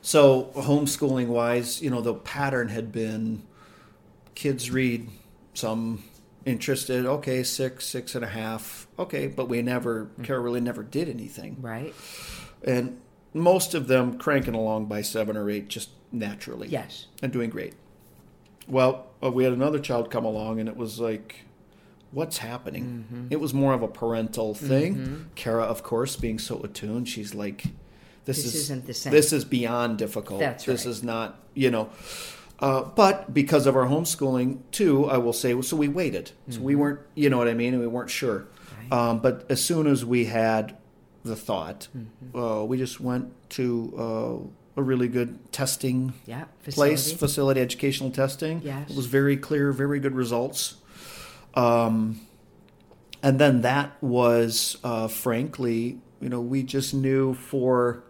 So 0.00 0.50
homeschooling 0.54 1.26
wise, 1.26 1.82
you 1.82 1.90
know, 1.90 2.00
the 2.00 2.14
pattern 2.14 2.68
had 2.68 2.92
been 2.92 3.42
kids 4.34 4.70
read, 4.70 5.08
some 5.54 6.04
interested, 6.46 7.04
okay, 7.04 7.42
six, 7.42 7.84
six 7.84 8.14
and 8.14 8.24
a 8.24 8.28
half, 8.28 8.86
okay, 8.98 9.26
but 9.26 9.48
we 9.48 9.60
never, 9.60 10.08
Kara 10.22 10.40
really 10.40 10.60
never 10.60 10.82
did 10.82 11.08
anything. 11.08 11.56
Right. 11.60 11.94
And 12.64 13.00
most 13.34 13.74
of 13.74 13.88
them 13.88 14.16
cranking 14.18 14.54
along 14.54 14.86
by 14.86 15.02
seven 15.02 15.36
or 15.36 15.50
eight 15.50 15.68
just 15.68 15.90
naturally. 16.10 16.68
Yes. 16.68 17.06
And 17.22 17.32
doing 17.32 17.50
great. 17.50 17.74
Well, 18.68 19.06
uh, 19.22 19.30
we 19.30 19.44
had 19.44 19.52
another 19.52 19.78
child 19.78 20.10
come 20.10 20.24
along 20.24 20.60
and 20.60 20.68
it 20.68 20.76
was 20.76 21.00
like, 21.00 21.36
what's 22.12 22.38
happening? 22.38 23.06
Mm-hmm. 23.10 23.26
It 23.30 23.40
was 23.40 23.52
more 23.54 23.74
of 23.74 23.82
a 23.82 23.88
parental 23.88 24.54
thing. 24.54 25.30
Kara, 25.34 25.64
of 25.64 25.82
course, 25.82 26.16
being 26.16 26.38
so 26.38 26.60
attuned, 26.62 27.08
she's 27.08 27.34
like, 27.34 27.64
this, 28.24 28.36
This 28.42 28.46
is, 28.46 28.54
isn't 28.56 28.86
the 28.86 28.94
same. 28.94 29.12
This 29.12 29.32
is 29.32 29.44
beyond 29.44 29.98
difficult. 29.98 30.40
That's 30.40 30.64
This 30.64 30.84
right. 30.84 30.90
is 30.90 31.02
not, 31.02 31.40
you 31.54 31.70
know. 31.70 31.88
Uh, 32.60 32.82
but 32.82 33.32
because 33.32 33.66
of 33.66 33.76
our 33.76 33.86
homeschooling, 33.86 34.58
too, 34.72 35.06
I 35.08 35.16
will 35.18 35.32
say, 35.32 35.58
so 35.62 35.76
we 35.76 35.88
waited. 35.88 36.32
So 36.50 36.60
we 36.60 36.74
weren't, 36.74 37.00
you 37.14 37.30
know 37.30 37.38
what 37.38 37.48
I 37.48 37.54
mean? 37.54 37.72
And 37.72 37.80
we 37.80 37.86
weren't 37.88 38.10
sure. 38.10 38.40
Mm-hmm. 38.40 38.90
Right. 38.90 39.08
Um, 39.10 39.20
but 39.20 39.46
as 39.48 39.64
soon 39.64 39.86
as 39.86 40.04
we 40.04 40.26
had 40.26 40.76
the 41.24 41.36
thought, 41.36 41.88
Mm-hmm. 41.96 42.38
uh, 42.38 42.64
we 42.64 42.76
just 42.76 43.00
went 43.00 43.32
to 43.50 43.94
uh, 43.96 44.57
a 44.78 44.82
really 44.82 45.08
good 45.08 45.52
testing 45.52 46.14
Yeah. 46.24 46.44
place, 46.62 47.06
Facility. 47.10 47.16
facility 47.16 47.60
educational 47.60 48.10
testing. 48.10 48.62
Yes. 48.64 48.90
It 48.90 48.96
was 48.96 49.06
very 49.06 49.36
clear, 49.36 49.72
very 49.72 49.98
good 50.00 50.14
results. 50.14 50.76
Um, 51.54 52.20
and 53.22 53.38
then 53.40 53.62
that 53.62 54.00
was, 54.00 54.78
uh, 54.84 55.08
frankly, 55.08 55.98
you 56.20 56.28
know, 56.28 56.40
we 56.40 56.62
just 56.62 56.94
knew 56.94 57.34
for 57.34 58.04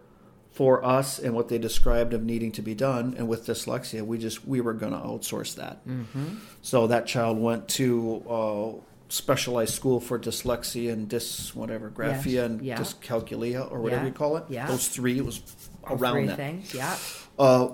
for 0.51 0.83
us 0.83 1.19
and 1.19 1.33
what 1.33 1.47
they 1.47 1.57
described 1.57 2.13
of 2.13 2.21
needing 2.21 2.51
to 2.51 2.61
be 2.61 2.75
done, 2.75 3.15
and 3.17 3.29
with 3.29 3.45
dyslexia, 3.47 4.05
we 4.05 4.17
just 4.17 4.45
we 4.45 4.59
were 4.59 4.73
going 4.73 4.91
to 4.91 4.97
outsource 4.99 5.55
that. 5.55 5.87
Mm-hmm. 5.87 6.35
So 6.61 6.85
that 6.87 7.07
child 7.07 7.39
went 7.39 7.69
to 7.69 8.23
uh, 8.29 8.71
specialized 9.09 9.73
school 9.73 9.99
for 9.99 10.17
dyslexia 10.19 10.91
and 10.93 11.09
dys 11.09 11.53
whatever 11.55 11.89
graphia 11.89 12.25
Yes. 12.33 12.45
and 12.45 12.61
Yeah. 12.61 12.77
dyscalculia 12.77 13.69
or 13.71 13.81
whatever 13.81 14.03
Yeah. 14.03 14.07
you 14.07 14.13
call 14.13 14.37
it. 14.37 14.43
Yeah. 14.49 14.67
Those 14.67 14.87
three. 14.87 15.17
It 15.17 15.25
was 15.25 15.41
around 15.89 16.13
three 16.13 16.27
that 16.27 16.37
things. 16.37 16.73
Yeah. 16.73 16.95
uh, 17.37 17.69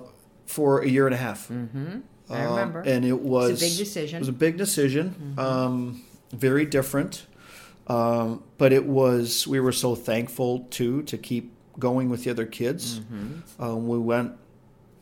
for 0.46 0.80
a 0.82 0.88
year 0.88 1.06
and 1.06 1.14
a 1.14 1.18
half. 1.18 1.48
Mm-hmm. 1.48 1.98
I 2.30 2.44
Um, 2.44 2.50
remember. 2.54 2.80
and 2.80 3.04
it 3.04 3.20
was 3.20 3.50
It's 3.50 3.62
a 3.62 3.64
big 3.66 3.76
decision. 3.86 4.08
Mm-hmm. 4.08 4.16
It 4.16 4.20
was 4.20 4.28
a 4.28 4.32
big 4.32 4.56
decision. 4.56 5.34
Um, 5.38 6.02
very 6.32 6.64
different, 6.64 7.26
um, 7.86 8.42
but 8.58 8.72
it 8.72 8.86
was. 8.86 9.46
We 9.46 9.60
were 9.60 9.72
so 9.72 9.94
thankful 9.94 10.66
too 10.70 11.02
to 11.02 11.18
keep 11.18 11.52
going 11.78 12.08
with 12.08 12.24
the 12.24 12.30
other 12.30 12.46
kids. 12.46 13.00
Mm-hmm. 13.00 13.62
Um, 13.62 13.86
we 13.88 13.98
went 13.98 14.32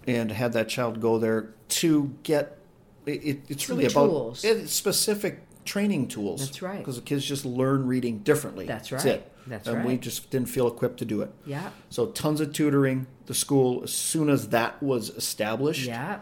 and 0.06 0.32
had 0.32 0.52
that 0.54 0.68
child 0.68 1.00
go 1.00 1.18
there 1.18 1.54
to 1.68 2.12
get. 2.24 2.58
It, 3.06 3.24
it, 3.24 3.40
it's 3.48 3.66
Some 3.66 3.76
really 3.76 3.88
about 3.90 4.42
it's 4.44 4.72
specific 4.72 5.42
training 5.64 6.08
tools. 6.08 6.40
That's 6.46 6.62
right. 6.62 6.78
Because 6.78 6.96
the 6.96 7.02
kids 7.02 7.24
just 7.24 7.44
learn 7.44 7.86
reading 7.86 8.18
differently. 8.18 8.66
That's 8.66 8.92
right. 8.92 8.98
That's 8.98 9.06
right. 9.06 9.14
it. 9.20 9.30
That's 9.46 9.68
and 9.68 9.84
we 9.84 9.98
just 9.98 10.30
didn't 10.30 10.48
feel 10.48 10.66
equipped 10.68 10.98
to 11.00 11.04
do 11.04 11.20
it. 11.20 11.30
yeah. 11.46 11.70
So 11.90 12.06
tons 12.06 12.40
of 12.40 12.52
tutoring. 12.52 13.06
The 13.26 13.34
school, 13.34 13.82
as 13.84 13.92
soon 13.92 14.28
as 14.28 14.48
that 14.50 14.82
was 14.82 15.08
established, 15.10 15.86
Yeah. 15.86 16.18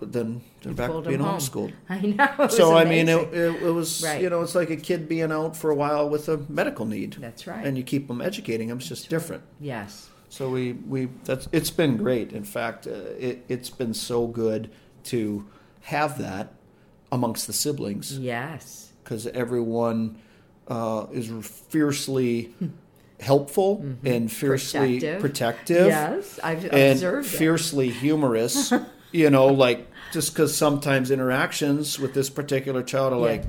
then 0.00 0.40
they're 0.62 0.72
back 0.72 0.90
being 1.04 1.20
home. 1.20 1.36
homeschooled. 1.38 1.72
I 1.88 2.00
know. 2.38 2.48
So 2.48 2.74
I 2.76 2.84
mean, 2.84 3.08
it, 3.08 3.32
it, 3.32 3.62
it 3.62 3.70
was 3.70 4.02
Right. 4.02 4.20
you 4.22 4.30
know, 4.30 4.42
it's 4.42 4.54
like 4.54 4.70
a 4.70 4.76
kid 4.76 5.08
being 5.08 5.30
out 5.30 5.56
for 5.56 5.70
a 5.70 5.74
while 5.74 6.08
with 6.08 6.28
a 6.28 6.38
medical 6.48 6.86
need. 6.86 7.14
That's 7.20 7.46
right. 7.46 7.64
And 7.64 7.76
you 7.76 7.84
keep 7.84 8.08
them 8.08 8.20
educating 8.20 8.68
them. 8.68 8.78
It's 8.78 8.88
just 8.88 9.08
different. 9.08 9.42
yes. 9.60 10.08
So 10.28 10.48
we 10.48 10.72
we 10.72 11.08
that's 11.24 11.46
it's 11.52 11.68
been 11.70 11.98
great. 11.98 12.32
In 12.32 12.42
fact, 12.42 12.86
uh, 12.86 12.90
it 13.18 13.44
it's 13.50 13.68
been 13.68 13.92
so 13.92 14.26
good 14.26 14.70
to 15.04 15.44
have 15.82 16.16
that 16.18 16.54
amongst 17.12 17.46
the 17.46 17.52
siblings 17.52 18.18
Yes. 18.18 18.90
because 19.04 19.28
everyone 19.28 20.18
uh, 20.66 21.06
is 21.12 21.30
fiercely 21.68 22.52
helpful 23.20 23.84
and 24.04 24.32
fiercely 24.32 24.98
Protective. 24.98 25.20
protective 25.20 25.86
Yes. 25.86 26.40
I've 26.42 26.64
and 26.64 26.92
observed 26.92 27.26
it. 27.26 27.30
fiercely 27.36 27.90
humorous. 27.90 28.72
you 29.12 29.30
know, 29.30 29.46
like 29.46 29.86
just 30.12 30.32
because 30.32 30.56
sometimes 30.56 31.10
interactions 31.10 31.98
with 31.98 32.14
this 32.14 32.30
particular 32.30 32.82
child 32.82 33.12
are 33.12 33.16
Yeah. 33.16 33.22
like 33.22 33.44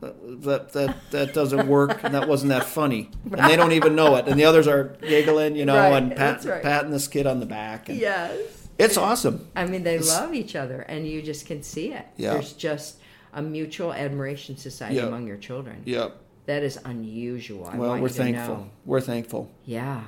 that 0.00 0.72
that 0.74 0.96
that 1.10 1.34
doesn't 1.34 1.66
work 1.66 2.04
and 2.04 2.14
that 2.14 2.28
wasn't 2.28 2.50
that 2.50 2.62
funny 2.64 3.10
and 3.24 3.50
they 3.50 3.56
don't 3.56 3.72
even 3.72 3.96
know 3.96 4.14
it 4.14 4.28
and 4.28 4.38
the 4.38 4.44
others 4.44 4.68
are 4.68 4.96
giggling 5.02 5.56
you 5.56 5.64
know 5.64 5.74
Right, 5.76 6.00
and 6.00 6.14
pat, 6.14 6.44
right. 6.44 6.62
patting 6.62 6.92
this 6.92 7.08
kid 7.08 7.26
on 7.26 7.40
the 7.40 7.46
back 7.46 7.88
and 7.88 7.98
Yes. 7.98 8.38
it's 8.78 8.96
awesome 8.96 9.48
I 9.56 9.66
mean, 9.66 9.82
they 9.82 9.96
It's- 9.96 10.08
love 10.08 10.32
each 10.34 10.54
other, 10.54 10.82
and 10.82 11.04
you 11.04 11.20
just 11.20 11.46
can 11.46 11.64
see 11.64 11.90
it. 11.92 12.06
Yeah. 12.16 12.34
There's 12.34 12.52
just 12.52 12.97
a 13.32 13.42
mutual 13.42 13.92
admiration 13.92 14.56
society 14.56 14.96
Yeah. 14.96 15.06
among 15.06 15.26
your 15.26 15.36
children. 15.36 15.82
yep 15.84 16.16
That 16.46 16.62
is 16.62 16.78
unusual. 16.84 17.66
I 17.66 17.76
well 17.76 17.98
we're 18.00 18.08
thankful 18.08 18.68
we're 18.84 19.00
thankful 19.00 19.50
Yeah. 19.64 20.02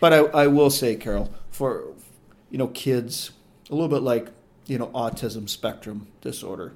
But 0.00 0.12
I, 0.12 0.18
I 0.44 0.46
will 0.46 0.70
say, 0.70 0.94
Carol, 0.94 1.32
for 1.50 1.84
you 2.50 2.58
know, 2.58 2.68
kids, 2.68 3.32
a 3.68 3.74
little 3.74 3.88
bit 3.88 4.02
like 4.02 4.28
you 4.66 4.78
know, 4.78 4.88
autism 4.88 5.48
spectrum 5.48 6.06
disorder 6.20 6.72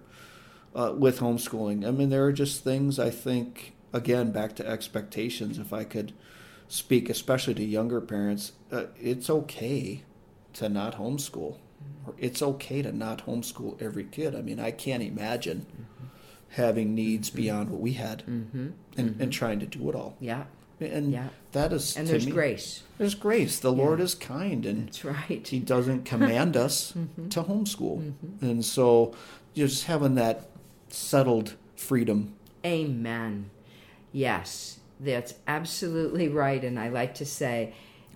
uh, 0.75 0.93
with 0.97 1.21
homeschooling. 1.21 1.87
I 1.87 1.91
mean, 1.93 2.09
there 2.11 2.25
are 2.25 2.33
just 2.33 2.65
things 2.65 2.99
I 2.99 3.11
think. 3.11 3.75
Again, 3.95 4.33
back 4.33 4.57
to 4.57 4.67
expectations. 4.67 5.59
If 5.59 5.71
I 5.75 5.85
could 5.85 6.15
speak, 6.67 7.11
especially 7.11 7.53
to 7.55 7.63
younger 7.65 8.01
parents, 8.01 8.53
uh, 8.73 8.85
it's 8.99 9.29
okay 9.29 10.03
to 10.55 10.69
not 10.71 10.97
homeschool. 10.97 11.59
Or 12.07 12.15
it's 12.19 12.43
okay 12.43 12.83
to 12.83 12.93
not 12.93 13.27
homeschool 13.27 13.81
every 13.81 14.05
kid. 14.05 14.35
I 14.35 14.43
mean, 14.43 14.61
I 14.61 14.71
can't 14.71 15.03
imagine 15.03 15.67
having 16.51 16.95
needs 16.95 17.29
mm-hmm. 17.29 17.37
beyond 17.39 17.71
what 17.71 17.81
we 17.81 17.95
had 17.95 18.21
mm-hmm. 18.21 18.59
and, 18.59 18.75
and 18.97 19.15
mm-hmm. 19.17 19.31
trying 19.31 19.61
to 19.61 19.67
do 19.67 19.89
it 19.89 19.95
all. 19.95 20.17
Yeah. 20.21 20.45
And 20.81 21.13
Yeah. 21.13 21.29
that 21.53 21.73
is 21.73 21.97
And 21.97 22.09
there's 22.09 22.27
me- 22.27 22.33
grace. 22.33 22.83
There's 22.99 23.15
grace. 23.15 23.59
The 23.59 23.73
Lord 23.73 24.01
is 24.01 24.15
kind 24.15 24.67
and 24.67 24.89
That's 24.89 25.05
right. 25.05 25.47
he 25.47 25.61
doesn't 25.61 26.05
command 26.13 26.57
us 26.57 26.93
to 27.31 27.43
homeschool. 27.43 28.13
And 28.41 28.65
so 28.65 29.15
just 29.55 29.85
having 29.85 30.15
that 30.17 30.49
settled 30.89 31.55
freedom. 31.77 32.35
Amen. 32.65 33.51
Yes, 34.13 34.79
that's 35.01 35.35
absolutely 35.47 36.29
right. 36.29 36.63
And 36.63 36.79
I 36.79 36.89
like 36.89 37.15
to 37.15 37.27
say 37.27 37.75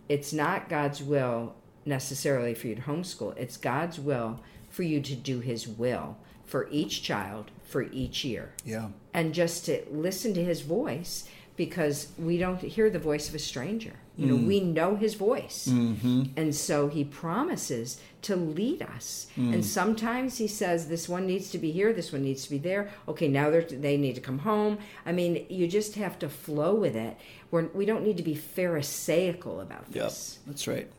it's 0.09 0.33
not 0.33 0.69
God's 0.69 1.03
will 1.03 1.55
necessarily 1.87 2.55
for 2.55 2.66
you 2.66 2.75
to 2.75 2.83
homeschool, 2.83 3.37
it's 3.37 3.57
God's 3.57 3.99
will 3.99 4.40
for 4.68 4.83
you 4.83 5.01
to 5.01 5.14
do 5.14 5.40
His 5.40 5.66
will 5.66 6.16
for 6.44 6.68
each 6.70 7.03
child 7.03 7.51
for 7.64 7.83
each 7.83 8.25
year. 8.25 8.53
Yeah. 8.64 8.88
And 9.12 9.35
just 9.35 9.66
to 9.66 9.83
listen 9.90 10.35
to 10.35 10.44
His 10.44 10.61
voice 10.62 11.29
because 11.57 12.09
we 12.18 12.38
don't 12.38 12.61
hear 12.61 12.90
the 12.90 12.99
voice 12.99 13.29
of 13.29 13.35
a 13.35 13.38
stranger. 13.38 13.94
You 14.16 14.27
know, 14.27 14.37
mm. 14.37 14.46
we 14.46 14.61
know 14.61 14.96
His 14.96 15.14
voice. 15.14 15.68
Mm-hmm. 15.70 16.25
And 16.37 16.55
so 16.55 16.88
He 16.88 17.05
promises 17.05 18.01
to 18.22 18.37
lead 18.37 18.83
us. 18.83 19.27
And 19.37 19.62
mm. 19.62 19.64
sometimes 19.64 20.38
He 20.38 20.49
says, 20.49 20.88
this 20.88 21.09
one 21.09 21.27
needs 21.27 21.51
to 21.51 21.59
be 21.59 21.70
here, 21.70 21.92
this 21.92 22.12
one 22.12 22.22
needs 22.22 22.44
to 22.44 22.51
be 22.51 22.59
there. 22.59 22.90
Okay, 23.09 23.29
now 23.29 23.51
they're, 23.51 23.66
need 23.70 24.14
to 24.14 24.20
come 24.20 24.38
home. 24.38 24.79
I 25.05 25.12
mean, 25.12 25.46
you 25.49 25.66
just 25.66 25.94
have 25.96 26.18
to 26.20 26.29
flow 26.29 26.75
with 26.75 26.96
it. 26.96 27.16
We're, 27.51 27.66
we 27.68 27.87
don't 27.87 28.05
need 28.05 28.16
to 28.18 28.22
be 28.22 28.35
pharisaical 28.35 29.61
about 29.61 29.87
Yep. 29.90 30.05
this. 30.05 30.38
That's 30.46 30.66
right. 30.66 30.90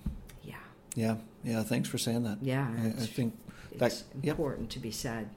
Yeah. 0.97 1.17
Yeah. 1.43 1.61
Thanks 1.61 1.87
for 1.87 1.99
saying 1.99 2.23
that. 2.23 2.39
Yeah, 2.41 2.67
I, 2.75 2.87
I 2.87 3.05
think 3.05 3.37
It's 3.71 3.79
that, 3.79 4.03
yep. 4.23 4.31
important 4.37 4.71
to 4.71 4.79
be 4.79 4.91
said. 4.91 5.29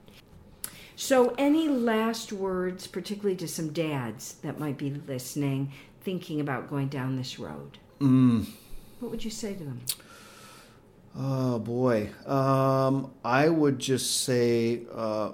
So, 0.95 1.33
any 1.37 1.67
last 1.69 2.33
words, 2.33 2.87
particularly 2.87 3.35
to 3.37 3.47
some 3.47 3.71
dads 3.71 4.33
that 4.41 4.59
might 4.59 4.77
be 4.77 4.89
listening, 4.89 5.71
thinking 6.01 6.41
about 6.41 6.69
going 6.69 6.87
down 6.87 7.15
this 7.15 7.39
road? 7.39 7.77
Mm. 7.99 8.47
What 8.99 9.11
would 9.11 9.23
you 9.23 9.31
say 9.31 9.53
to 9.53 9.63
them? 9.63 9.81
Oh 11.15 11.59
boy, 11.59 12.09
um, 12.25 13.11
I 13.23 13.49
would 13.49 13.79
just 13.79 14.21
say, 14.23 14.83
uh, 14.93 15.33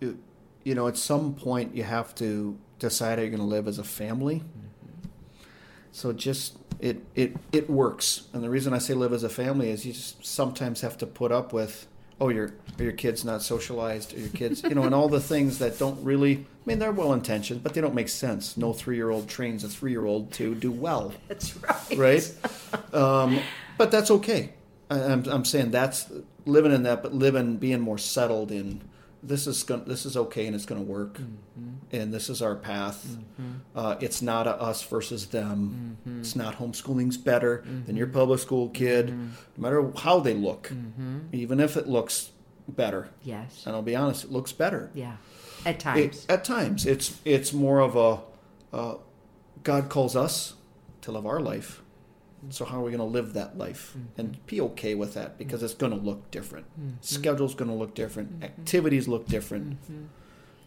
you, 0.00 0.18
you 0.64 0.74
know, 0.74 0.88
at 0.88 0.96
some 0.96 1.34
point 1.34 1.76
you 1.76 1.82
have 1.84 2.14
to 2.16 2.58
decide 2.78 3.18
how 3.18 3.22
you're 3.22 3.30
going 3.30 3.40
to 3.40 3.46
live 3.46 3.68
as 3.68 3.78
a 3.78 3.84
family. 3.84 4.42
So 5.92 6.12
just 6.12 6.56
it 6.78 7.02
it 7.14 7.36
it 7.52 7.68
works, 7.68 8.28
and 8.32 8.42
the 8.42 8.50
reason 8.50 8.72
I 8.72 8.78
say 8.78 8.94
live 8.94 9.12
as 9.12 9.22
a 9.22 9.28
family 9.28 9.70
is 9.70 9.84
you 9.84 9.92
just 9.92 10.24
sometimes 10.24 10.80
have 10.80 10.96
to 10.98 11.06
put 11.06 11.32
up 11.32 11.52
with, 11.52 11.86
oh, 12.20 12.28
your 12.28 12.52
are 12.78 12.84
your 12.84 12.92
kids 12.92 13.24
not 13.24 13.42
socialized, 13.42 14.14
or 14.14 14.20
your 14.20 14.28
kids, 14.30 14.62
you 14.62 14.74
know, 14.74 14.84
and 14.84 14.94
all 14.94 15.08
the 15.08 15.20
things 15.20 15.58
that 15.58 15.78
don't 15.78 16.02
really. 16.04 16.36
I 16.36 16.62
mean, 16.66 16.78
they're 16.78 16.92
well 16.92 17.12
intentioned, 17.12 17.62
but 17.62 17.74
they 17.74 17.80
don't 17.80 17.94
make 17.94 18.08
sense. 18.08 18.56
No 18.56 18.72
three 18.72 18.96
year 18.96 19.10
old 19.10 19.28
trains 19.28 19.64
a 19.64 19.68
three 19.68 19.90
year 19.90 20.04
old 20.04 20.32
to 20.34 20.54
do 20.54 20.70
well 20.70 21.12
That's 21.28 21.56
right. 21.56 21.96
right? 21.96 22.94
um, 22.94 23.40
but 23.78 23.90
that's 23.90 24.10
okay. 24.10 24.50
I, 24.90 25.00
I'm, 25.00 25.24
I'm 25.26 25.44
saying 25.44 25.70
that's 25.70 26.10
living 26.46 26.72
in 26.72 26.82
that, 26.84 27.02
but 27.02 27.14
living, 27.14 27.56
being 27.56 27.80
more 27.80 27.98
settled 27.98 28.52
in 28.52 28.80
this 29.22 29.46
is 29.46 29.62
going, 29.62 29.84
this 29.84 30.06
is 30.06 30.16
okay, 30.16 30.46
and 30.46 30.54
it's 30.54 30.64
going 30.66 30.80
to 30.84 30.86
work, 30.86 31.18
mm-hmm. 31.18 31.74
and 31.92 32.12
this 32.12 32.30
is 32.30 32.40
our 32.40 32.54
path. 32.54 33.06
Mm-hmm. 33.06 33.52
Uh, 33.74 33.96
it's 34.00 34.22
not 34.22 34.46
a 34.46 34.52
us 34.60 34.82
versus 34.82 35.26
them. 35.26 35.98
Mm-hmm. 36.06 36.20
It's 36.20 36.34
not 36.34 36.56
homeschooling's 36.56 37.16
better 37.16 37.64
than 37.86 37.96
your 37.96 38.06
public 38.06 38.40
school 38.40 38.68
kid, 38.70 39.10
no 39.10 39.28
matter 39.58 39.90
how 39.98 40.20
they 40.20 40.34
look, 40.34 40.72
even 41.32 41.60
if 41.60 41.76
it 41.76 41.86
looks 41.86 42.30
better. 42.68 43.10
Yes. 43.22 43.64
And 43.66 43.74
I'll 43.74 43.82
be 43.82 43.96
honest, 43.96 44.24
it 44.24 44.32
looks 44.32 44.52
better. 44.52 44.90
Yeah. 44.94 45.16
At 45.66 45.74
It, 45.76 45.80
times. 45.80 46.26
at 46.28 46.44
times, 46.44 46.86
it's 46.86 47.20
it's 47.26 47.52
more 47.52 47.80
of 47.80 47.94
a 47.96 48.20
uh, 48.74 48.94
God 49.62 49.90
calls 49.90 50.16
us 50.16 50.54
to 51.02 51.12
live 51.12 51.26
our 51.26 51.40
life. 51.40 51.79
So 52.48 52.64
how 52.64 52.80
are 52.80 52.84
we 52.84 52.90
going 52.90 52.98
to 52.98 53.04
live 53.04 53.34
that 53.34 53.58
life 53.58 53.94
mm-hmm. 53.96 54.20
and 54.20 54.46
be 54.46 54.60
okay 54.62 54.94
with 54.94 55.14
that 55.14 55.36
because 55.36 55.62
it's 55.62 55.74
going 55.74 55.92
to 55.92 55.98
look 55.98 56.30
different. 56.30 56.66
Mm-hmm. 56.80 56.96
Schedule's 57.02 57.54
going 57.54 57.70
to 57.70 57.76
look 57.76 57.94
different. 57.94 58.32
Mm-hmm. 58.34 58.44
Activities 58.44 59.06
look 59.06 59.26
different. 59.28 59.78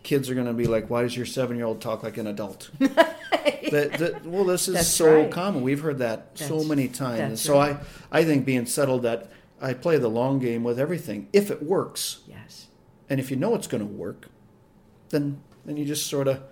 Kids 0.04 0.30
are 0.30 0.36
going 0.36 0.48
to 0.48 0.54
be 0.54 0.66
like, 0.66 0.90
"Why 0.90 1.02
does 1.02 1.16
your 1.16 1.26
seven-year-old 1.26 1.82
talk 1.82 2.04
like 2.04 2.18
an 2.18 2.28
adult?" 2.28 2.70
that, 2.80 3.94
that, 3.98 4.26
well, 4.26 4.44
this 4.44 4.68
is 4.68 4.76
That's 4.76 4.88
so 4.88 5.22
right. 5.22 5.32
common. 5.32 5.64
We've 5.64 5.80
heard 5.80 6.00
that 6.00 6.32
so 6.36 6.64
many 6.64 6.90
times. 6.90 7.42
So 7.42 7.58
right. 7.58 7.78
I, 8.12 8.20
I 8.20 8.26
think 8.26 8.46
being 8.46 8.66
settled 8.66 9.04
that 9.04 9.32
I 9.62 9.74
play 9.74 9.98
the 9.98 10.10
long 10.10 10.40
game 10.40 10.64
with 10.64 10.78
everything. 10.78 11.30
If 11.32 11.50
it 11.50 11.64
works, 11.64 12.20
yes. 12.28 12.68
and 13.10 13.20
if 13.20 13.32
you 13.32 13.38
know 13.38 13.56
it's 13.56 13.68
going 13.68 13.80
to 13.80 13.92
work, 13.92 14.28
then 15.10 15.42
then 15.66 15.78
you 15.78 15.86
just 15.86 16.08
sort 16.08 16.28
of 16.28 16.44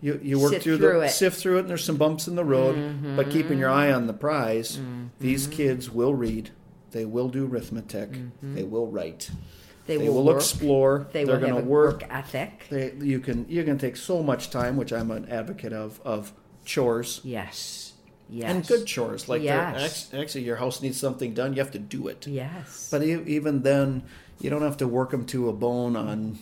you 0.00 0.20
you 0.22 0.38
work 0.38 0.52
through, 0.52 0.60
through 0.60 0.76
the 0.78 0.88
it. 0.90 0.94
Mm-hmm. 1.06 1.08
sift 1.10 1.40
through 1.40 1.56
it, 1.56 1.60
and 1.60 1.68
there's 1.70 1.84
some 1.84 1.96
bumps 1.96 2.28
in 2.28 2.36
the 2.36 2.44
road, 2.44 3.16
but 3.16 3.30
keeping 3.30 3.58
your 3.58 3.70
eye 3.70 3.92
on 3.92 4.06
the 4.06 4.12
prize. 4.14 4.78
These 5.20 5.46
kids 5.48 5.90
will 5.90 6.14
read, 6.14 6.50
they 6.92 7.04
will 7.04 7.28
do 7.28 7.46
arithmetic, 7.46 8.10
they 8.42 8.62
will 8.64 8.86
write, 8.86 9.30
Mm-hmm. 9.30 9.42
They, 9.86 9.96
they, 9.96 10.08
will, 10.10 10.24
will, 10.24 10.36
explore. 10.36 11.08
They 11.12 11.24
They're 11.24 11.38
will 11.38 11.48
going 11.48 11.62
to 11.62 11.68
work. 11.68 12.02
work 12.02 12.10
ethic. 12.12 12.66
They, 12.68 12.92
you 13.00 13.20
can 13.20 13.46
you 13.48 13.64
can 13.64 13.78
take 13.78 13.96
so 13.96 14.22
much 14.22 14.50
time, 14.50 14.76
which 14.76 14.92
I'm 14.92 15.10
an 15.10 15.26
advocate 15.30 15.72
of 15.72 15.98
of 16.04 16.32
chores 16.66 17.22
Yes. 17.24 17.94
Yes. 18.28 18.50
and 18.50 18.66
good 18.66 18.84
chores. 18.86 19.30
Like 19.30 19.40
Yes. 19.42 20.10
actually, 20.12 20.44
your 20.44 20.56
house 20.56 20.82
needs 20.82 21.00
something 21.00 21.32
done, 21.32 21.54
you 21.54 21.60
have 21.62 21.70
to 21.70 21.78
do 21.78 22.06
it. 22.08 22.26
Yes. 22.26 22.88
But 22.90 23.02
even 23.02 23.62
then, 23.62 24.02
you 24.40 24.50
don't 24.50 24.60
have 24.60 24.76
to 24.76 24.86
work 24.86 25.10
them 25.12 25.24
to 25.26 25.48
a 25.48 25.54
bone 25.54 25.96
on 25.96 26.38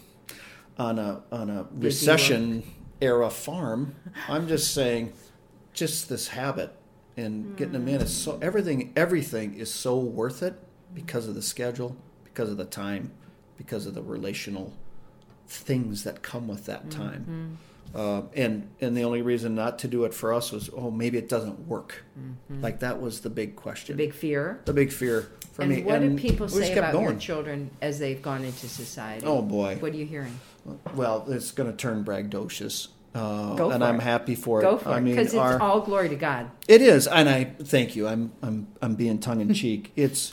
on 0.76 0.98
a 0.98 1.22
on 1.30 1.48
a 1.48 1.66
recession 1.72 2.64
era 3.00 3.30
farm. 3.30 3.94
I'm 4.28 4.48
just 4.48 4.72
saying, 4.74 5.12
just 5.72 6.08
this 6.08 6.28
habit 6.28 6.72
and 7.16 7.56
getting 7.56 7.72
them 7.72 7.88
in 7.88 8.00
is 8.00 8.14
so 8.14 8.38
everything 8.42 8.92
everything 8.96 9.54
is 9.54 9.72
so 9.72 9.98
worth 9.98 10.42
it 10.42 10.54
because 10.94 11.28
of 11.28 11.34
the 11.34 11.42
schedule, 11.42 11.96
because 12.24 12.50
of 12.50 12.56
the 12.56 12.64
time, 12.64 13.12
because 13.56 13.86
of 13.86 13.94
the 13.94 14.02
relational 14.02 14.72
things 15.48 16.04
that 16.04 16.22
come 16.22 16.48
with 16.48 16.66
that 16.66 16.90
time. 16.90 17.58
Uh, 17.94 18.22
and 18.34 18.68
and 18.80 18.96
the 18.96 19.04
only 19.04 19.22
reason 19.22 19.54
not 19.54 19.78
to 19.78 19.88
do 19.88 20.04
it 20.04 20.12
for 20.12 20.34
us 20.34 20.50
was 20.50 20.68
oh 20.76 20.90
maybe 20.90 21.16
it 21.18 21.28
doesn't 21.28 21.66
work. 21.68 22.04
Like 22.50 22.80
that 22.80 23.00
was 23.00 23.20
the 23.20 23.30
big 23.30 23.56
question, 23.56 23.96
Big 23.96 24.12
fear. 24.12 24.60
the 24.64 24.72
big 24.72 24.90
fear 24.92 25.30
for 25.52 25.62
and 25.62 25.70
me. 25.70 25.82
what 25.82 26.02
and 26.02 26.16
do 26.16 26.22
people 26.22 26.48
say 26.48 26.76
about 26.76 27.00
your 27.00 27.14
children 27.14 27.70
as 27.80 27.98
they've 27.98 28.20
gone 28.20 28.44
into 28.44 28.68
society? 28.68 29.24
Oh 29.24 29.40
boy. 29.40 29.76
What 29.80 29.92
are 29.92 29.96
you 29.96 30.04
hearing? 30.06 30.38
Well, 30.94 31.24
it's 31.28 31.50
going 31.52 31.70
to 31.70 31.76
turn 31.76 32.04
braggadocious, 32.04 32.88
uh, 33.14 33.70
and 33.70 33.84
I'm 33.84 33.96
it. 33.96 34.02
happy 34.02 34.34
for 34.34 34.60
it. 34.60 34.62
Go 34.62 34.76
for 34.78 34.88
I 34.90 34.98
it, 34.98 35.00
mean, 35.02 35.14
because 35.14 35.28
it's 35.28 35.36
our- 35.36 35.60
all 35.60 35.80
glory 35.80 36.08
to 36.08 36.16
God. 36.16 36.50
it 36.68 36.82
is, 36.82 37.06
and 37.06 37.28
I 37.28 37.44
thank 37.44 37.96
you. 37.96 38.06
I'm 38.08 38.32
I'm 38.42 38.68
I'm 38.82 38.94
being 38.94 39.18
tongue 39.18 39.40
in 39.40 39.52
cheek. 39.54 39.92
It's 39.96 40.32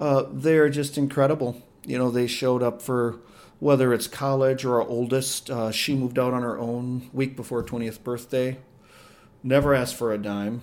uh, 0.00 0.24
they're 0.32 0.68
just 0.68 0.96
incredible. 0.98 1.62
You 1.86 1.98
know, 1.98 2.10
they 2.10 2.26
showed 2.26 2.62
up 2.62 2.80
for 2.82 3.16
whether 3.60 3.92
it's 3.94 4.08
college 4.08 4.64
or 4.64 4.80
our 4.82 4.88
oldest. 4.88 5.50
Uh, 5.50 5.70
she 5.70 5.94
moved 5.94 6.18
out 6.18 6.32
on 6.34 6.42
her 6.42 6.58
own 6.58 7.10
week 7.12 7.36
before 7.36 7.60
her 7.62 7.66
twentieth 7.66 8.02
birthday. 8.02 8.58
Never 9.42 9.74
asked 9.74 9.94
for 9.96 10.12
a 10.12 10.18
dime. 10.18 10.62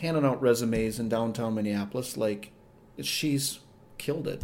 Handing 0.00 0.24
out 0.24 0.40
resumes 0.42 0.98
in 0.98 1.08
downtown 1.08 1.54
Minneapolis, 1.54 2.16
like 2.16 2.50
she's 3.02 3.60
killed 3.98 4.26
it. 4.26 4.42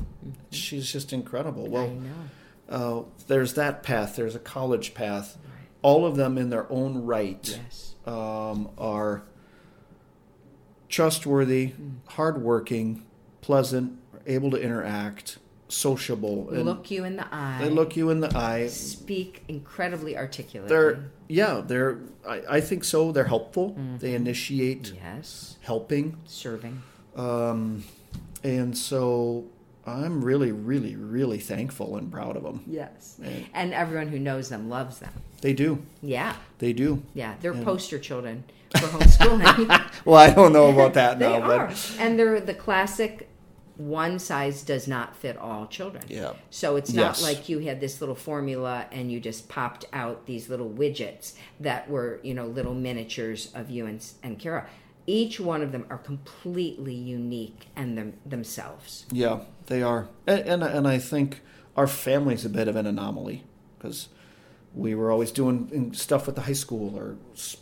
She's 0.50 0.90
just 0.92 1.12
incredible. 1.12 1.68
Well, 1.68 1.84
I 1.84 1.88
know. 1.88 2.10
Uh, 2.72 3.02
there's 3.28 3.54
that 3.54 3.82
path. 3.82 4.16
There's 4.16 4.34
a 4.34 4.40
college 4.40 4.94
path. 4.94 5.36
All 5.82 6.06
of 6.06 6.16
them, 6.16 6.38
in 6.38 6.50
their 6.50 6.70
own 6.72 7.04
right, 7.04 7.60
Yes. 7.64 7.94
um, 8.06 8.70
are 8.78 9.22
trustworthy, 10.88 11.72
hardworking, 12.06 13.04
pleasant, 13.40 13.98
able 14.26 14.50
to 14.50 14.56
interact, 14.60 15.38
sociable, 15.68 16.50
and 16.50 16.64
Look 16.64 16.90
you 16.90 17.04
in 17.04 17.16
the 17.16 17.26
eye. 17.34 17.58
they 17.60 17.70
look 17.70 17.96
you 17.96 18.10
in 18.10 18.20
the 18.20 18.36
eye. 18.36 18.66
Speak 18.68 19.42
incredibly 19.48 20.16
articulately. 20.16 20.68
They're 20.68 21.10
yeah, 21.28 21.62
they're. 21.66 21.98
I, 22.28 22.42
I 22.50 22.60
think 22.60 22.84
so. 22.84 23.10
They're 23.12 23.24
helpful. 23.24 23.76
They 23.98 24.14
initiate 24.14 24.92
yes. 24.94 25.56
helping, 25.62 26.18
Serving. 26.26 26.82
um, 27.16 27.84
and 28.44 28.76
so 28.76 29.46
I'm 29.86 30.24
really, 30.24 30.52
really, 30.52 30.94
really 30.96 31.38
thankful 31.38 31.96
and 31.96 32.10
proud 32.10 32.36
of 32.36 32.42
them. 32.44 32.62
Yes. 32.66 33.16
And- 33.22 33.46
And 33.52 33.74
everyone 33.74 34.08
who 34.08 34.18
knows 34.18 34.48
them 34.48 34.68
loves 34.68 34.98
them. 34.98 35.12
They 35.40 35.52
do. 35.52 35.82
Yeah. 36.02 36.36
They 36.58 36.72
do. 36.72 37.02
Yeah. 37.14 37.34
They're 37.40 37.52
poster 37.54 37.98
children 37.98 38.44
for 38.70 38.86
homeschooling. 38.86 39.88
Well, 40.04 40.16
I 40.16 40.30
don't 40.30 40.52
know 40.52 40.70
about 40.70 40.94
that 41.00 41.18
they 41.18 41.28
now, 41.38 41.42
are. 41.50 41.66
but 41.68 41.96
And 41.98 42.18
they're 42.18 42.40
the 42.40 42.54
classic 42.54 43.28
one 43.76 44.18
size 44.18 44.62
does 44.62 44.86
not 44.86 45.16
fit 45.16 45.36
all 45.36 45.66
children. 45.66 46.04
Yeah. 46.08 46.34
So 46.50 46.76
it's 46.76 46.92
not 46.92 47.02
Yes. 47.18 47.22
like 47.22 47.48
you 47.48 47.58
had 47.60 47.80
this 47.80 48.00
little 48.00 48.14
formula 48.14 48.86
and 48.92 49.10
you 49.10 49.18
just 49.18 49.48
popped 49.48 49.84
out 49.92 50.26
these 50.26 50.48
little 50.48 50.68
widgets 50.70 51.34
that 51.58 51.88
were, 51.90 52.20
you 52.22 52.34
know, 52.34 52.46
little 52.46 52.74
miniatures 52.74 53.50
of 53.54 53.70
you 53.70 53.86
and, 53.86 54.04
and 54.22 54.38
Kara. 54.38 54.68
Each 55.06 55.40
one 55.40 55.62
of 55.62 55.72
them 55.72 55.84
are 55.90 55.98
completely 55.98 56.94
unique 56.94 57.68
and 57.76 57.96
them, 57.98 58.14
themselves. 58.24 59.06
Yeah, 59.12 59.40
they 59.66 59.82
are, 59.82 60.08
and, 60.26 60.40
and 60.40 60.62
and 60.62 60.86
I 60.88 60.98
think 60.98 61.40
our 61.76 61.86
family's 61.86 62.44
a 62.44 62.48
bit 62.50 62.68
of 62.68 62.76
an 62.76 62.86
anomaly 62.86 63.44
because 63.78 64.08
we 64.74 64.94
were 64.94 65.10
always 65.10 65.30
doing 65.32 65.92
stuff 65.94 66.26
with 66.26 66.34
the 66.36 66.42
high 66.42 66.52
school 66.54 66.96
or 66.96 67.16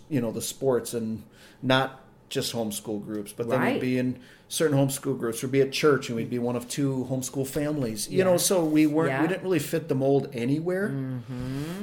you 0.09 0.20
know 0.20 0.31
the 0.33 0.42
sports 0.42 0.94
and 0.94 1.22
not 1.62 2.00
just 2.29 2.53
homeschool 2.55 3.05
groups, 3.05 3.33
but 3.33 3.48
then 3.48 3.59
Right. 3.61 3.72
we'd 3.74 3.81
be 3.81 3.98
in 3.98 4.20
certain 4.46 4.76
homeschool 4.79 5.18
groups. 5.18 5.42
We'd 5.42 5.50
be 5.50 5.61
at 5.62 5.72
church 5.72 6.09
and 6.09 6.14
we'd 6.16 6.31
be 6.31 6.38
one 6.38 6.55
of 6.55 6.68
two 6.68 7.07
homeschool 7.11 7.44
families. 7.46 8.09
You 8.09 8.18
Yeah. 8.18 8.24
know, 8.24 8.37
so 8.37 8.64
we 8.64 8.87
weren't 8.87 9.09
Yeah. 9.11 9.14
Mm-hmm. 9.16 9.22
we 9.22 9.29
didn't 9.29 9.42
really 9.42 9.59
fit 9.59 9.88
the 9.88 9.96
mold 9.96 10.29
anywhere, 10.33 10.90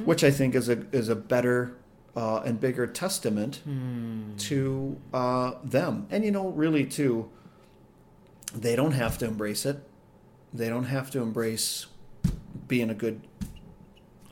which 0.06 0.24
I 0.24 0.30
think 0.30 0.54
is 0.54 0.68
a 0.70 0.84
is 0.92 1.08
a 1.10 1.16
better 1.16 1.76
uh, 2.16 2.38
and 2.44 2.60
bigger 2.60 2.86
testament 2.86 3.60
Hmm. 3.64 4.36
to 4.38 4.96
uh, 5.14 5.52
them. 5.64 6.06
And 6.10 6.24
you 6.24 6.30
know, 6.30 6.48
really 6.48 6.84
too, 6.86 7.28
they 8.54 8.74
don't 8.76 8.92
have 8.92 9.18
to 9.18 9.26
embrace 9.26 9.64
it. 9.66 9.78
They 10.52 10.68
don't 10.68 10.84
have 10.84 11.10
to 11.12 11.20
embrace 11.20 11.86
being 12.66 12.90
a 12.90 12.94
good 12.94 13.20